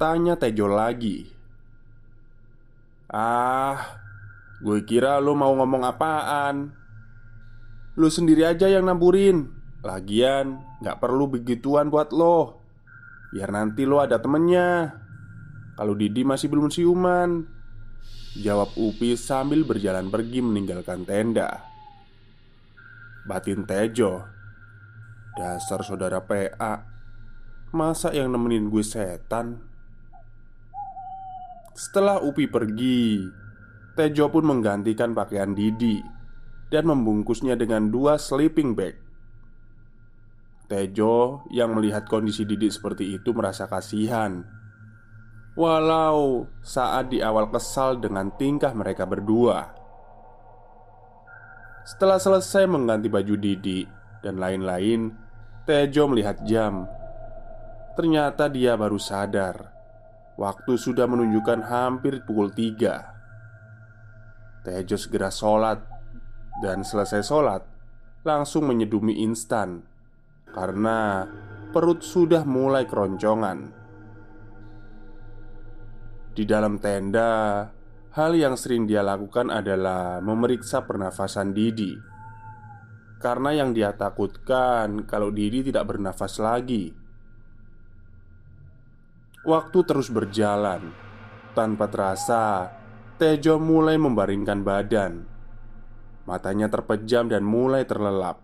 Tanya 0.00 0.38
Tejo 0.40 0.70
lagi. 0.70 1.28
Ah, 3.12 4.00
gue 4.64 4.80
kira 4.88 5.20
lo 5.20 5.36
mau 5.36 5.52
ngomong 5.52 5.84
apaan. 5.84 6.72
Lo 7.92 8.08
sendiri 8.08 8.48
aja 8.48 8.72
yang 8.72 8.88
naburin. 8.88 9.52
Lagian, 9.84 10.62
nggak 10.80 10.96
perlu 10.96 11.28
begituan 11.28 11.92
buat 11.92 12.14
lo. 12.14 12.62
Biar 13.36 13.52
nanti 13.52 13.84
lo 13.84 14.00
ada 14.00 14.16
temennya. 14.16 14.96
Kalau 15.76 15.92
Didi 15.92 16.24
masih 16.24 16.48
belum 16.48 16.72
siuman 16.72 17.51
Jawab 18.32 18.72
Upi 18.80 19.12
sambil 19.12 19.60
berjalan 19.60 20.08
pergi 20.08 20.40
meninggalkan 20.40 21.04
tenda. 21.04 21.68
Batin 23.28 23.62
Tejo 23.68 24.24
Dasar 25.38 25.84
saudara 25.86 26.24
PA 26.24 26.82
Masa 27.70 28.10
yang 28.10 28.32
nemenin 28.32 28.66
gue 28.66 28.82
setan? 28.82 29.62
Setelah 31.76 32.24
Upi 32.24 32.48
pergi 32.48 33.20
Tejo 33.94 34.32
pun 34.32 34.48
menggantikan 34.48 35.12
pakaian 35.12 35.52
Didi 35.52 36.00
Dan 36.72 36.88
membungkusnya 36.88 37.54
dengan 37.54 37.92
dua 37.92 38.16
sleeping 38.16 38.72
bag. 38.72 38.96
Tejo 40.72 41.44
yang 41.52 41.76
melihat 41.76 42.08
kondisi 42.08 42.48
Didi 42.48 42.72
seperti 42.72 43.20
itu 43.20 43.36
merasa 43.36 43.68
kasihan 43.68 44.61
Walau 45.52 46.48
saat 46.64 47.12
di 47.12 47.20
awal 47.20 47.52
kesal 47.52 48.00
dengan 48.00 48.32
tingkah 48.40 48.72
mereka 48.72 49.04
berdua. 49.04 49.68
Setelah 51.84 52.16
selesai 52.16 52.64
mengganti 52.64 53.12
baju 53.12 53.36
Didi 53.36 53.84
dan 54.24 54.40
lain-lain 54.40 55.12
Tejo 55.68 56.08
melihat 56.08 56.40
jam. 56.48 56.88
Ternyata 57.92 58.48
dia 58.48 58.80
baru 58.80 58.96
sadar. 58.96 59.76
Waktu 60.40 60.72
sudah 60.80 61.04
menunjukkan 61.04 61.68
hampir 61.68 62.24
pukul 62.24 62.48
3 62.48 64.64
Tejo 64.64 64.96
segera 64.96 65.28
sholat. 65.28 65.84
Dan 66.64 66.80
selesai 66.80 67.20
sholat 67.20 67.60
Langsung 68.24 68.72
menyedumi 68.72 69.20
instan. 69.20 69.84
Karena 70.48 71.28
perut 71.76 72.00
sudah 72.00 72.40
mulai 72.48 72.88
keroncongan 72.88 73.81
di 76.32 76.48
dalam 76.48 76.80
tenda, 76.80 77.68
hal 78.16 78.32
yang 78.32 78.56
sering 78.56 78.88
dia 78.88 79.04
lakukan 79.04 79.52
adalah 79.52 80.24
memeriksa 80.24 80.88
pernafasan 80.88 81.52
Didi. 81.52 81.92
Karena 83.20 83.52
yang 83.52 83.76
dia 83.76 83.92
takutkan 83.92 85.04
kalau 85.04 85.28
Didi 85.28 85.60
tidak 85.68 85.92
bernafas 85.92 86.40
lagi. 86.40 86.90
Waktu 89.44 89.78
terus 89.84 90.08
berjalan. 90.08 90.90
Tanpa 91.52 91.84
terasa, 91.92 92.72
Tejo 93.20 93.60
mulai 93.60 94.00
membaringkan 94.00 94.64
badan. 94.64 95.28
Matanya 96.24 96.72
terpejam 96.72 97.28
dan 97.28 97.44
mulai 97.44 97.84
terlelap. 97.84 98.40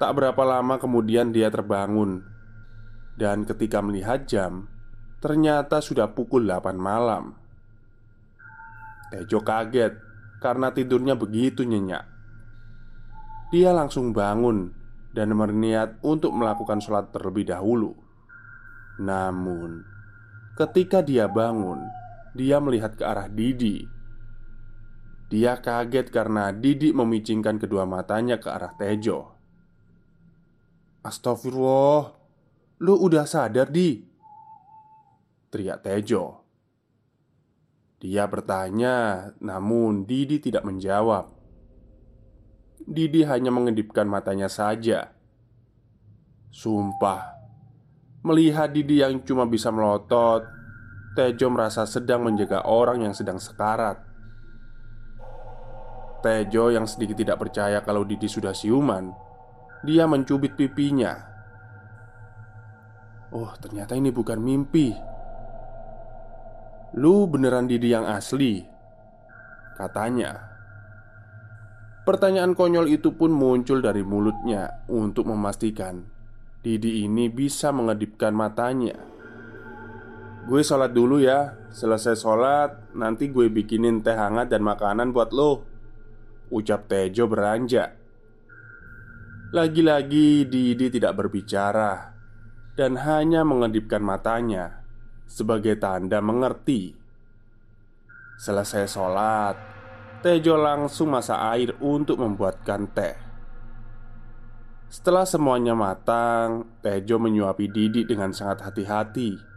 Tak 0.00 0.10
berapa 0.10 0.42
lama 0.42 0.74
kemudian 0.82 1.30
dia 1.30 1.46
terbangun 1.54 2.26
Dan 3.14 3.46
ketika 3.46 3.78
melihat 3.78 4.26
jam 4.26 4.73
Ternyata 5.24 5.80
sudah 5.80 6.12
pukul 6.12 6.44
8 6.44 6.76
malam. 6.76 7.32
Tejo 9.08 9.40
kaget 9.40 9.96
karena 10.44 10.68
tidurnya 10.68 11.16
begitu 11.16 11.64
nyenyak. 11.64 12.04
Dia 13.48 13.72
langsung 13.72 14.12
bangun 14.12 14.68
dan 15.16 15.32
berniat 15.32 15.96
untuk 16.04 16.36
melakukan 16.36 16.84
sholat 16.84 17.08
terlebih 17.08 17.48
dahulu. 17.48 17.96
Namun 19.00 19.80
Ketika 20.60 21.00
dia 21.00 21.24
bangun 21.24 21.80
Dia 22.36 22.60
melihat 22.60 22.92
ke 22.92 23.08
arah 23.08 23.32
Didi. 23.32 23.80
Dia 25.32 25.56
kaget 25.56 26.12
karena 26.12 26.52
Didi 26.52 26.92
memicingkan 26.92 27.56
kedua 27.56 27.88
matanya 27.88 28.36
ke 28.36 28.52
arah 28.52 28.76
Tejo. 28.76 29.32
Astagfirullah 31.00 32.12
Lu 32.84 32.94
udah 33.00 33.24
sadar 33.24 33.72
di 33.72 34.13
teriak 35.54 35.86
Tejo. 35.86 36.42
Dia 38.02 38.26
bertanya, 38.26 39.30
namun 39.38 40.02
Didi 40.02 40.42
tidak 40.42 40.66
menjawab. 40.66 41.30
Didi 42.82 43.22
hanya 43.22 43.54
mengedipkan 43.54 44.10
matanya 44.10 44.50
saja. 44.50 45.14
Sumpah, 46.50 47.38
melihat 48.26 48.74
Didi 48.74 48.98
yang 48.98 49.22
cuma 49.22 49.46
bisa 49.46 49.70
melotot, 49.70 50.42
Tejo 51.14 51.46
merasa 51.54 51.86
sedang 51.86 52.26
menjaga 52.26 52.66
orang 52.66 53.06
yang 53.06 53.14
sedang 53.14 53.38
sekarat. 53.38 54.02
Tejo 56.18 56.74
yang 56.74 56.90
sedikit 56.90 57.14
tidak 57.14 57.38
percaya 57.38 57.78
kalau 57.86 58.02
Didi 58.02 58.26
sudah 58.26 58.50
siuman, 58.50 59.14
dia 59.86 60.04
mencubit 60.10 60.58
pipinya. 60.58 61.14
Oh, 63.30 63.54
ternyata 63.62 63.94
ini 63.96 64.10
bukan 64.10 64.42
mimpi. 64.42 65.13
Lu 66.94 67.26
beneran 67.26 67.66
Didi 67.66 67.90
yang 67.90 68.06
asli? 68.06 68.62
Katanya. 69.74 70.54
Pertanyaan 72.06 72.54
konyol 72.54 72.86
itu 72.86 73.18
pun 73.18 73.34
muncul 73.34 73.82
dari 73.82 74.06
mulutnya 74.06 74.86
untuk 74.86 75.26
memastikan 75.26 76.06
Didi 76.62 77.02
ini 77.02 77.26
bisa 77.26 77.74
mengedipkan 77.74 78.30
matanya. 78.30 78.94
Gue 80.46 80.62
sholat 80.62 80.94
dulu 80.94 81.18
ya. 81.18 81.58
Selesai 81.74 82.14
sholat 82.14 82.94
Nanti 82.94 83.28
gue 83.28 83.50
bikinin 83.50 84.00
teh 84.00 84.14
hangat 84.14 84.54
dan 84.54 84.62
makanan 84.62 85.10
buat 85.10 85.34
lo. 85.34 85.66
Ucap 86.54 86.86
Tejo 86.86 87.26
beranjak. 87.26 87.98
Lagi-lagi 89.50 90.46
Didi 90.46 90.90
tidak 90.90 91.14
berbicara 91.14 92.10
Dan 92.74 92.98
hanya 92.98 93.46
mengedipkan 93.46 94.02
matanya 94.02 94.83
Sebagai 95.24 95.76
tanda 95.80 96.22
mengerti 96.22 96.94
Selesai 98.38 98.84
sholat 98.88 99.56
Tejo 100.24 100.56
langsung 100.56 101.12
masak 101.12 101.40
air 101.52 101.70
untuk 101.80 102.20
membuatkan 102.20 102.88
teh 102.92 103.16
Setelah 104.88 105.24
semuanya 105.24 105.72
matang 105.72 106.68
Tejo 106.80 107.20
menyuapi 107.20 107.66
Didi 107.68 108.06
dengan 108.08 108.30
sangat 108.30 108.64
hati-hati 108.68 109.54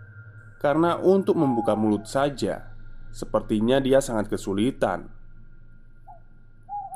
karena 0.58 0.98
untuk 0.98 1.38
membuka 1.38 1.78
mulut 1.78 2.10
saja, 2.10 2.74
sepertinya 3.14 3.78
dia 3.78 4.02
sangat 4.02 4.34
kesulitan. 4.34 5.06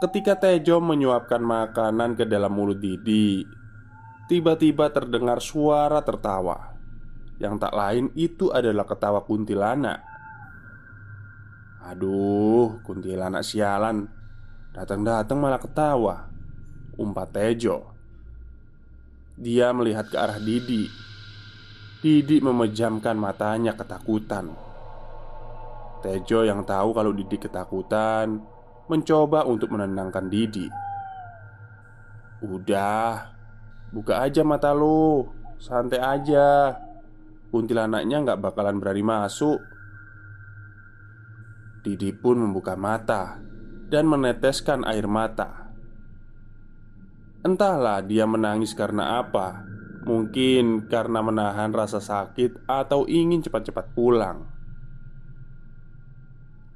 Ketika 0.01 0.33
Tejo 0.41 0.81
menyuapkan 0.81 1.45
makanan 1.45 2.17
ke 2.17 2.25
dalam 2.25 2.49
mulut 2.57 2.81
Didi, 2.81 3.45
tiba-tiba 4.25 4.89
terdengar 4.89 5.37
suara 5.45 6.01
tertawa. 6.01 6.70
Yang 7.41 7.57
tak 7.57 7.73
lain 7.73 8.13
itu 8.13 8.53
adalah 8.53 8.85
ketawa 8.85 9.25
kuntilanak. 9.25 10.05
Aduh, 11.89 12.77
kuntilanak 12.85 13.41
sialan. 13.41 14.05
Datang-datang 14.77 15.41
malah 15.41 15.57
ketawa. 15.57 16.29
Umpat 17.01 17.33
Tejo. 17.33 17.89
Dia 19.41 19.73
melihat 19.73 20.05
ke 20.05 20.21
arah 20.21 20.37
Didi 20.37 20.85
Didi 22.01 22.41
memejamkan 22.41 23.13
matanya 23.13 23.77
ketakutan. 23.77 24.49
Tejo 26.01 26.41
yang 26.41 26.65
tahu 26.65 26.97
kalau 26.97 27.13
Didi 27.13 27.37
ketakutan 27.37 28.41
mencoba 28.89 29.45
untuk 29.45 29.69
menenangkan 29.69 30.25
Didi. 30.25 30.65
"Udah, 32.41 33.29
buka 33.93 34.25
aja 34.25 34.41
mata 34.41 34.73
lo, 34.73 35.29
santai 35.61 36.01
aja. 36.01 36.73
Kuntilanaknya 37.51 38.23
nggak 38.23 38.41
bakalan 38.41 38.79
berani 38.79 39.03
masuk." 39.03 39.59
Didi 41.83 42.15
pun 42.15 42.39
membuka 42.39 42.79
mata 42.79 43.37
dan 43.91 44.07
meneteskan 44.07 44.87
air 44.87 45.05
mata. 45.05 45.69
Entahlah 47.41 48.05
dia 48.05 48.29
menangis 48.29 48.77
karena 48.77 49.17
apa 49.17 49.71
Mungkin 50.01 50.89
karena 50.89 51.21
menahan 51.21 51.69
rasa 51.69 52.01
sakit 52.01 52.65
atau 52.65 53.05
ingin 53.05 53.45
cepat-cepat 53.45 53.93
pulang. 53.93 54.49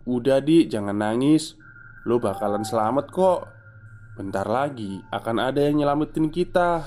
Udah 0.05 0.37
di, 0.37 0.69
jangan 0.69 0.93
nangis. 0.93 1.57
Lo 2.05 2.21
bakalan 2.21 2.61
selamat 2.61 3.09
kok. 3.09 3.49
Bentar 4.13 4.45
lagi 4.45 5.01
akan 5.09 5.41
ada 5.41 5.57
yang 5.65 5.81
nyelamatin 5.81 6.29
kita. 6.29 6.85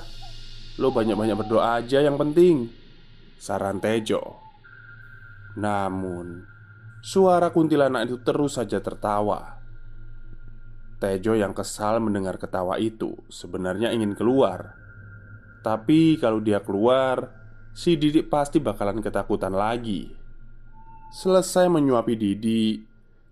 Lo 0.79 0.95
banyak-banyak 0.95 1.35
berdoa 1.35 1.83
aja 1.83 1.99
yang 1.99 2.15
penting. 2.15 2.71
Saran 3.39 3.79
Tejo. 3.79 4.43
Namun, 5.55 6.43
suara 6.99 7.55
kuntilanak 7.55 8.11
itu 8.11 8.19
terus 8.21 8.59
saja 8.59 8.83
tertawa. 8.83 9.57
Tejo 10.99 11.33
yang 11.33 11.55
kesal 11.55 12.03
mendengar 12.03 12.35
ketawa 12.35 12.75
itu 12.75 13.15
sebenarnya 13.31 13.95
ingin 13.95 14.19
keluar 14.19 14.79
tapi 15.59 16.15
kalau 16.15 16.39
dia 16.39 16.63
keluar, 16.63 17.35
si 17.75 17.99
Didi 17.99 18.23
pasti 18.23 18.63
bakalan 18.63 19.03
ketakutan 19.03 19.51
lagi. 19.51 20.07
Selesai 21.11 21.67
menyuapi 21.67 22.15
Didi, 22.15 22.79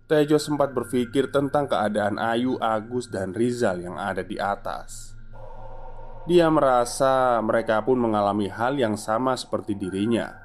Tejo 0.04 0.36
sempat 0.36 0.76
berpikir 0.76 1.32
tentang 1.32 1.68
keadaan 1.68 2.20
Ayu, 2.20 2.60
Agus, 2.60 3.08
dan 3.08 3.32
Rizal 3.32 3.84
yang 3.84 3.96
ada 3.96 4.20
di 4.20 4.36
atas. 4.36 5.17
Dia 6.28 6.52
merasa 6.52 7.40
mereka 7.40 7.80
pun 7.80 7.96
mengalami 7.96 8.52
hal 8.52 8.76
yang 8.76 9.00
sama 9.00 9.32
seperti 9.32 9.72
dirinya. 9.72 10.36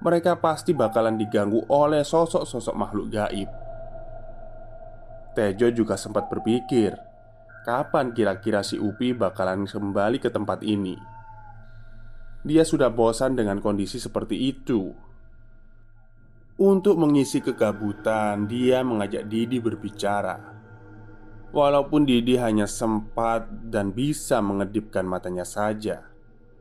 Mereka 0.00 0.40
pasti 0.40 0.72
bakalan 0.72 1.20
diganggu 1.20 1.68
oleh 1.68 2.00
sosok-sosok 2.00 2.72
makhluk 2.72 3.12
gaib. 3.12 3.50
Tejo 5.36 5.68
juga 5.68 6.00
sempat 6.00 6.32
berpikir 6.32 6.96
Kapan 7.64 8.12
kira-kira 8.12 8.60
si 8.60 8.76
Upi 8.76 9.16
bakalan 9.16 9.64
kembali 9.64 10.20
ke 10.20 10.28
tempat 10.28 10.60
ini? 10.60 11.00
Dia 12.44 12.60
sudah 12.60 12.92
bosan 12.92 13.40
dengan 13.40 13.56
kondisi 13.64 13.96
seperti 13.96 14.36
itu. 14.36 14.92
Untuk 16.60 17.00
mengisi 17.00 17.40
kegabutan, 17.40 18.44
dia 18.44 18.84
mengajak 18.84 19.24
Didi 19.32 19.64
berbicara. 19.64 20.53
Walaupun 21.54 22.02
Didi 22.02 22.34
hanya 22.34 22.66
sempat 22.66 23.46
dan 23.70 23.94
bisa 23.94 24.42
mengedipkan 24.42 25.06
matanya 25.06 25.46
saja, 25.46 26.02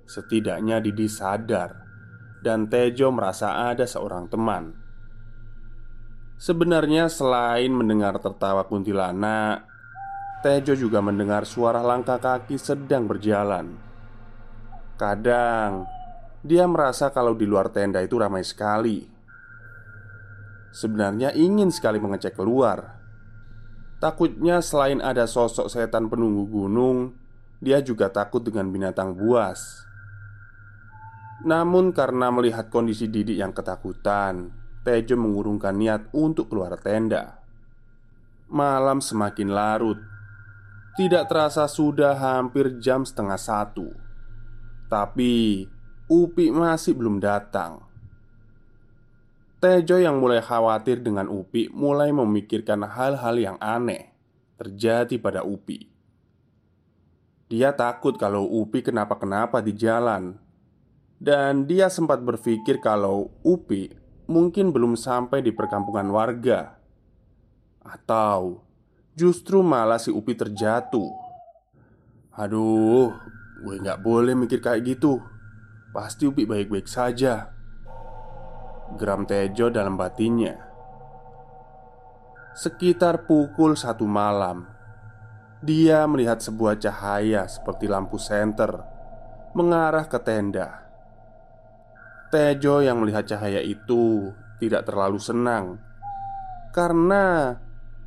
setidaknya 0.06 0.78
Didi 0.86 1.10
sadar 1.10 1.82
dan 2.46 2.70
Tejo 2.70 3.10
merasa 3.10 3.74
ada 3.74 3.90
seorang 3.90 4.30
teman. 4.30 4.78
Sebenarnya, 6.38 7.10
selain 7.10 7.74
mendengar 7.74 8.22
tertawa 8.22 8.70
kuntilanak, 8.70 9.66
Tejo 10.46 10.78
juga 10.78 11.02
mendengar 11.02 11.50
suara 11.50 11.82
langkah 11.82 12.22
kaki 12.22 12.62
sedang 12.62 13.10
berjalan. 13.10 13.74
Kadang 14.94 15.90
dia 16.46 16.70
merasa 16.70 17.10
kalau 17.10 17.34
di 17.34 17.50
luar 17.50 17.74
tenda 17.74 17.98
itu 17.98 18.14
ramai 18.22 18.46
sekali. 18.46 19.10
Sebenarnya 20.70 21.34
ingin 21.34 21.74
sekali 21.74 21.98
mengecek 21.98 22.38
keluar. 22.38 23.03
Takutnya 24.04 24.60
selain 24.60 25.00
ada 25.00 25.24
sosok 25.24 25.72
setan 25.72 26.12
penunggu 26.12 26.44
gunung, 26.52 27.16
dia 27.64 27.80
juga 27.80 28.12
takut 28.12 28.44
dengan 28.44 28.68
binatang 28.68 29.16
buas. 29.16 29.88
Namun 31.48 31.96
karena 31.96 32.28
melihat 32.28 32.68
kondisi 32.68 33.08
Didi 33.08 33.40
yang 33.40 33.56
ketakutan, 33.56 34.52
Tejo 34.84 35.16
mengurungkan 35.16 35.80
niat 35.80 36.12
untuk 36.12 36.52
keluar 36.52 36.76
tenda. 36.84 37.40
Malam 38.52 39.00
semakin 39.00 39.56
larut 39.56 39.96
tidak 41.00 41.32
terasa 41.32 41.72
sudah 41.72 42.20
hampir 42.20 42.78
jam 42.78 43.02
setengah 43.02 43.40
satu 43.40 43.90
Tapi 44.92 45.66
Upi 46.06 46.54
masih 46.54 46.94
belum 46.94 47.18
datang 47.24 47.93
Tejo 49.64 49.96
yang 49.96 50.20
mulai 50.20 50.44
khawatir 50.44 51.00
dengan 51.00 51.32
Upi 51.32 51.72
mulai 51.72 52.12
memikirkan 52.12 52.84
hal-hal 52.84 53.40
yang 53.40 53.56
aneh 53.64 54.12
terjadi 54.60 55.16
pada 55.24 55.48
Upi. 55.48 55.88
Dia 57.48 57.72
takut 57.72 58.20
kalau 58.20 58.44
Upi 58.44 58.84
kenapa-kenapa 58.84 59.64
di 59.64 59.72
jalan, 59.72 60.36
dan 61.16 61.64
dia 61.64 61.88
sempat 61.88 62.20
berpikir 62.20 62.84
kalau 62.84 63.32
Upi 63.40 63.88
mungkin 64.28 64.76
belum 64.76 65.00
sampai 65.00 65.40
di 65.40 65.56
perkampungan 65.56 66.12
warga, 66.12 66.76
atau 67.88 68.68
Justru 69.14 69.62
malah 69.62 70.02
si 70.02 70.10
Upi 70.10 70.34
terjatuh. 70.34 71.14
Aduh, 72.34 73.14
gue 73.62 73.76
gak 73.78 74.02
boleh 74.02 74.34
mikir 74.34 74.58
kayak 74.58 74.82
gitu. 74.90 75.22
Pasti 75.94 76.26
Upi 76.26 76.50
baik-baik 76.50 76.90
saja 76.90 77.54
Geram 78.96 79.26
Tejo 79.26 79.74
dalam 79.74 79.98
batinnya. 79.98 80.58
Sekitar 82.54 83.26
pukul 83.26 83.74
satu 83.74 84.06
malam 84.06 84.70
Dia 85.66 86.06
melihat 86.06 86.38
sebuah 86.38 86.78
cahaya 86.78 87.50
seperti 87.50 87.90
lampu 87.90 88.22
senter 88.22 88.78
Mengarah 89.58 90.06
ke 90.06 90.22
tenda. 90.22 90.86
Tejo 92.30 92.86
yang 92.86 93.02
melihat 93.02 93.26
cahaya 93.26 93.58
itu 93.58 94.30
tidak 94.62 94.86
terlalu 94.86 95.18
senang 95.18 95.82
Karena 96.70 97.58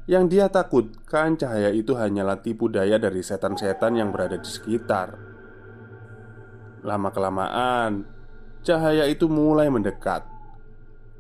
yang 0.06 0.30
dia 0.30 0.46
takutkan 0.46 1.34
cahaya 1.34 1.74
itu 1.74 1.98
hanyalah 1.98 2.38
tipu 2.38 2.70
daya 2.70 2.94
dari 2.94 3.26
setan-setan 3.26 3.98
yang 3.98 4.14
berada 4.14 4.38
di 4.38 4.46
sekitar. 4.46 5.18
Lama-kelamaan, 6.86 8.06
cahaya 8.62 9.10
itu 9.10 9.26
mulai 9.26 9.66
mendekat, 9.66 10.22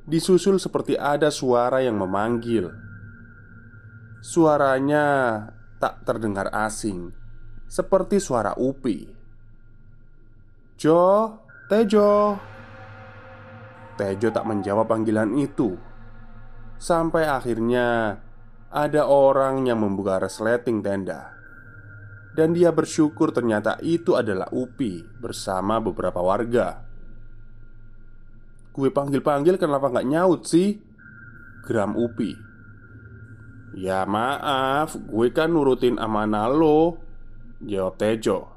disusul 0.06 0.62
seperti 0.62 0.94
ada 0.94 1.28
suara 1.34 1.82
yang 1.82 1.98
memanggil. 1.98 2.70
Suaranya 4.22 5.04
tak 5.82 6.06
terdengar 6.06 6.48
asing, 6.54 7.10
seperti 7.66 8.22
suara 8.22 8.54
Upi. 8.54 9.10
"Jo, 10.78 11.34
Tejo." 11.66 12.38
Tejo 13.98 14.28
tak 14.30 14.44
menjawab 14.46 14.86
panggilan 14.86 15.34
itu. 15.34 15.74
Sampai 16.76 17.24
akhirnya 17.26 18.20
ada 18.68 19.08
orang 19.08 19.64
yang 19.64 19.80
membuka 19.80 20.20
resleting 20.20 20.84
tenda 20.84 21.32
Dan 22.36 22.52
dia 22.52 22.68
bersyukur 22.68 23.32
ternyata 23.32 23.80
itu 23.80 24.12
adalah 24.12 24.52
Upi 24.52 25.00
bersama 25.16 25.80
beberapa 25.80 26.20
warga 26.20 26.85
gue 28.76 28.92
panggil-panggil 28.92 29.56
kenapa 29.56 29.88
nggak 29.88 30.08
nyaut 30.12 30.44
sih? 30.44 30.76
Geram 31.64 31.96
Upi. 31.96 32.36
Ya 33.76 34.04
maaf, 34.04 35.00
gue 35.00 35.32
kan 35.32 35.48
nurutin 35.48 35.96
amanah 35.96 36.52
lo. 36.52 37.00
Jawab 37.64 37.96
Tejo. 37.96 38.52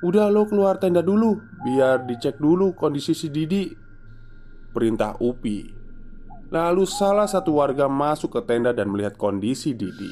Udah 0.00 0.32
lo 0.32 0.48
keluar 0.48 0.80
tenda 0.80 1.04
dulu 1.04 1.36
Biar 1.60 2.08
dicek 2.08 2.40
dulu 2.40 2.72
kondisi 2.72 3.12
si 3.12 3.28
Didi. 3.28 3.68
Perintah 4.70 5.18
Upi. 5.18 5.66
Lalu 6.50 6.86
salah 6.86 7.26
satu 7.26 7.58
warga 7.58 7.90
masuk 7.90 8.38
ke 8.38 8.40
tenda 8.46 8.70
dan 8.70 8.88
melihat 8.88 9.18
kondisi 9.18 9.74
Didi. 9.74 10.08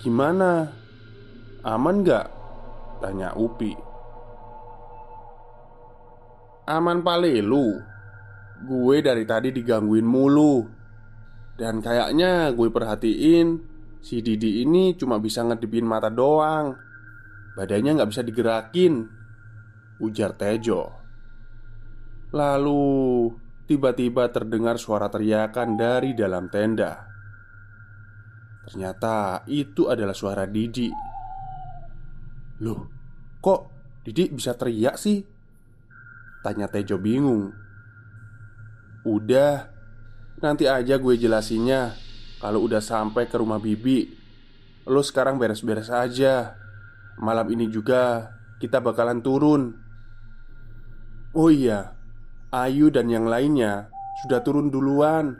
Gimana? 0.00 0.70
Aman 1.66 2.06
gak? 2.06 2.30
Tanya 3.02 3.34
Upi 3.34 3.87
Aman 6.68 7.00
palelu 7.00 7.80
Gue 8.68 9.00
dari 9.00 9.24
tadi 9.24 9.54
digangguin 9.54 10.04
mulu. 10.04 10.66
Dan 11.56 11.80
kayaknya 11.80 12.52
gue 12.52 12.68
perhatiin 12.68 13.78
Si 13.98 14.22
Didi 14.22 14.62
ini 14.62 14.94
cuma 14.94 15.18
bisa 15.18 15.42
ngedipin 15.42 15.86
mata 15.86 16.10
doang. 16.10 16.74
Badannya 17.58 17.98
nggak 17.98 18.10
bisa 18.10 18.22
digerakin. 18.22 18.94
Ujar 19.98 20.38
Tejo. 20.38 20.94
Lalu 22.30 22.86
tiba-tiba 23.66 24.30
terdengar 24.30 24.78
suara 24.78 25.10
teriakan 25.10 25.74
dari 25.74 26.14
dalam 26.14 26.46
tenda. 26.46 27.08
Ternyata 28.68 29.42
itu 29.50 29.90
adalah 29.90 30.14
suara 30.14 30.46
Didi. 30.46 30.92
Loh, 32.62 32.80
kok 33.42 33.60
Didi 34.06 34.30
bisa 34.30 34.54
teriak 34.54 34.94
sih? 35.00 35.37
Tanya 36.42 36.70
Tejo 36.70 36.98
bingung. 36.98 37.50
Udah 39.02 39.74
Nanti 40.38 40.70
aja 40.70 41.02
gue 41.02 41.18
jelasinnya. 41.18 41.98
Kalau 42.38 42.62
udah 42.62 42.78
sampai 42.78 43.26
ke 43.26 43.34
rumah 43.34 43.58
Bibi 43.58 44.14
Lo 44.86 45.02
sekarang 45.02 45.42
beres-beres 45.42 45.90
aja. 45.90 46.54
Malam 47.18 47.50
ini 47.50 47.66
juga 47.66 48.30
Kita 48.62 48.78
bakalan 48.78 49.18
turun. 49.18 49.74
Oh 51.34 51.50
iya 51.50 51.98
Ayu 52.54 52.94
dan 52.94 53.10
yang 53.10 53.26
lainnya 53.26 53.90
Sudah 54.22 54.38
turun 54.46 54.70
duluan. 54.70 55.34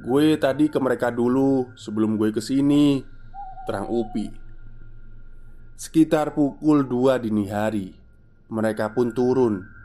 Gue 0.00 0.40
tadi 0.40 0.72
ke 0.72 0.80
mereka 0.80 1.12
dulu 1.12 1.76
Sebelum 1.76 2.16
gue 2.16 2.32
ke 2.32 2.40
sini 2.40 3.04
Terang 3.68 3.92
Upi. 3.92 4.32
Sekitar 5.76 6.32
pukul 6.32 6.88
2 6.88 7.28
dini 7.28 7.44
hari 7.52 7.92
Mereka 8.48 8.96
pun 8.96 9.12
turun 9.12 9.79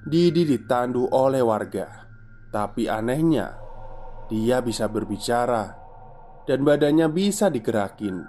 Didi 0.00 0.48
ditandu 0.48 1.04
oleh 1.12 1.44
warga. 1.44 2.08
Tapi 2.48 2.88
anehnya 2.88 3.52
Dia 4.26 4.58
bisa 4.58 4.90
berbicara 4.90 5.76
Dan 6.48 6.64
badannya 6.64 7.06
bisa 7.12 7.52
digerakin. 7.52 8.24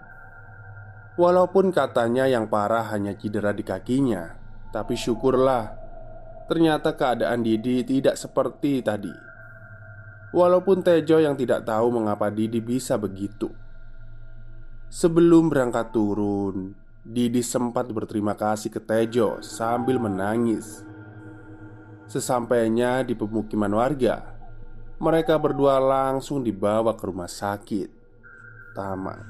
Walaupun 1.15 1.71
katanya 1.71 2.27
yang 2.27 2.51
parah 2.51 2.91
hanya 2.91 3.15
cedera 3.15 3.55
di 3.55 3.63
kakinya 3.63 4.35
Tapi 4.75 4.99
syukurlah 4.99 5.81
Ternyata 6.51 6.91
keadaan 6.99 7.47
Didi 7.47 7.87
tidak 7.87 8.19
seperti 8.19 8.83
tadi. 8.83 9.15
Walaupun 10.35 10.83
Tejo 10.83 11.23
yang 11.23 11.39
tidak 11.39 11.63
tahu 11.63 11.87
mengapa 11.95 12.27
Didi 12.27 12.59
bisa 12.59 12.99
begitu. 12.99 13.47
Sebelum 14.91 15.47
berangkat 15.47 15.95
turun 15.95 16.75
Didi 17.07 17.39
sempat 17.39 17.87
berterima 17.95 18.35
kasih 18.35 18.67
ke 18.67 18.83
Tejo 18.83 19.39
sambil 19.39 19.95
menangis 19.95 20.83
Sesampainya 22.11 23.07
di 23.07 23.15
pemukiman 23.15 23.71
warga, 23.71 24.35
mereka 24.99 25.39
berdua 25.39 25.79
langsung 25.79 26.43
dibawa 26.43 26.91
ke 26.91 27.07
rumah 27.07 27.31
sakit 27.31 27.87
Taman. 28.75 29.23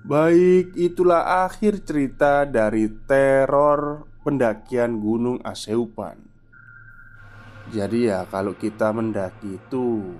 Baik, 0.00 0.72
itulah 0.80 1.44
akhir 1.44 1.84
cerita 1.84 2.48
dari 2.48 2.88
teror 3.04 4.08
pendakian 4.24 4.96
Gunung 5.04 5.44
Aseupan. 5.44 6.16
Jadi 7.68 8.08
ya, 8.08 8.24
kalau 8.32 8.56
kita 8.56 8.88
mendaki 8.96 9.60
itu 9.60 10.16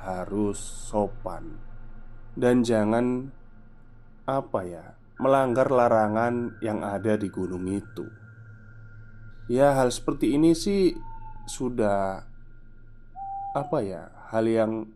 harus 0.00 0.56
sopan 0.88 1.60
dan 2.32 2.64
jangan 2.64 3.28
apa 4.24 4.60
ya, 4.64 4.96
melanggar 5.20 5.68
larangan 5.68 6.56
yang 6.64 6.80
ada 6.80 7.20
di 7.20 7.28
gunung 7.28 7.68
itu. 7.68 8.23
Ya 9.44 9.76
hal 9.76 9.92
seperti 9.92 10.32
ini 10.32 10.56
sih 10.56 10.96
Sudah 11.44 12.24
Apa 13.52 13.84
ya 13.84 14.08
Hal 14.32 14.48
yang 14.48 14.88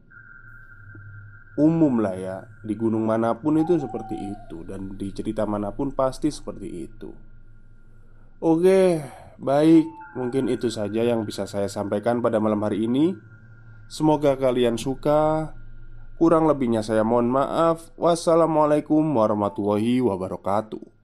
Umum 1.58 1.98
lah 1.98 2.14
ya. 2.14 2.36
Di 2.62 2.78
gunung 2.78 3.02
mana 3.02 3.34
pun 3.34 3.58
itu 3.58 3.76
seperti 3.76 4.14
itu 4.14 4.62
Dan 4.64 4.94
di 4.94 5.10
cerita 5.10 5.42
mana 5.44 5.74
pun 5.74 5.90
pasti 5.92 6.30
seperti 6.30 6.68
itu. 6.86 7.10
Oke 8.40 9.02
Baik. 9.36 9.84
Mungkin 10.16 10.50
itu 10.50 10.66
saja 10.66 11.04
yang 11.06 11.22
bisa 11.22 11.46
saya 11.46 11.70
sampaikan 11.70 12.18
pada 12.18 12.42
malam 12.42 12.58
hari 12.64 12.90
ini. 12.90 13.14
Semoga 13.86 14.34
kalian 14.34 14.74
suka. 14.74 15.54
Kurang 16.18 16.50
lebihnya 16.50 16.82
saya 16.82 17.06
mohon 17.06 17.30
maaf. 17.30 17.94
Wassalamualaikum 17.94 18.98
warahmatullahi 19.14 20.02
wabarakatuh 20.02 20.97